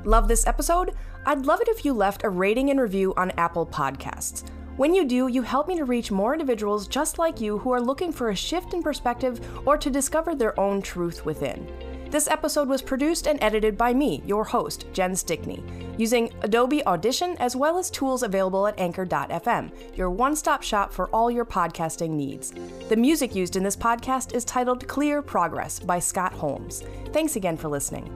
Love 0.04 0.28
this 0.28 0.46
episode? 0.46 0.94
I'd 1.26 1.44
love 1.44 1.60
it 1.60 1.68
if 1.68 1.84
you 1.84 1.92
left 1.92 2.24
a 2.24 2.30
rating 2.30 2.70
and 2.70 2.80
review 2.80 3.14
on 3.16 3.30
Apple 3.32 3.66
Podcasts. 3.66 4.44
When 4.76 4.94
you 4.94 5.04
do, 5.04 5.28
you 5.28 5.42
help 5.42 5.68
me 5.68 5.76
to 5.76 5.84
reach 5.84 6.10
more 6.10 6.32
individuals 6.32 6.88
just 6.88 7.18
like 7.18 7.40
you 7.40 7.58
who 7.58 7.70
are 7.72 7.80
looking 7.80 8.12
for 8.12 8.30
a 8.30 8.36
shift 8.36 8.72
in 8.72 8.82
perspective 8.82 9.40
or 9.66 9.76
to 9.76 9.90
discover 9.90 10.34
their 10.34 10.58
own 10.58 10.80
truth 10.80 11.24
within. 11.24 11.66
This 12.10 12.26
episode 12.28 12.68
was 12.68 12.82
produced 12.82 13.28
and 13.28 13.40
edited 13.40 13.78
by 13.78 13.94
me, 13.94 14.20
your 14.26 14.42
host, 14.42 14.86
Jen 14.92 15.14
Stickney, 15.14 15.62
using 15.96 16.32
Adobe 16.42 16.84
Audition 16.84 17.36
as 17.38 17.54
well 17.54 17.78
as 17.78 17.88
tools 17.88 18.24
available 18.24 18.66
at 18.66 18.78
Anchor.fm, 18.80 19.70
your 19.96 20.10
one 20.10 20.34
stop 20.34 20.62
shop 20.62 20.92
for 20.92 21.08
all 21.10 21.30
your 21.30 21.44
podcasting 21.44 22.10
needs. 22.10 22.52
The 22.88 22.96
music 22.96 23.36
used 23.36 23.54
in 23.54 23.62
this 23.62 23.76
podcast 23.76 24.34
is 24.34 24.44
titled 24.44 24.88
Clear 24.88 25.22
Progress 25.22 25.78
by 25.78 26.00
Scott 26.00 26.32
Holmes. 26.32 26.82
Thanks 27.12 27.36
again 27.36 27.56
for 27.56 27.68
listening. 27.68 28.08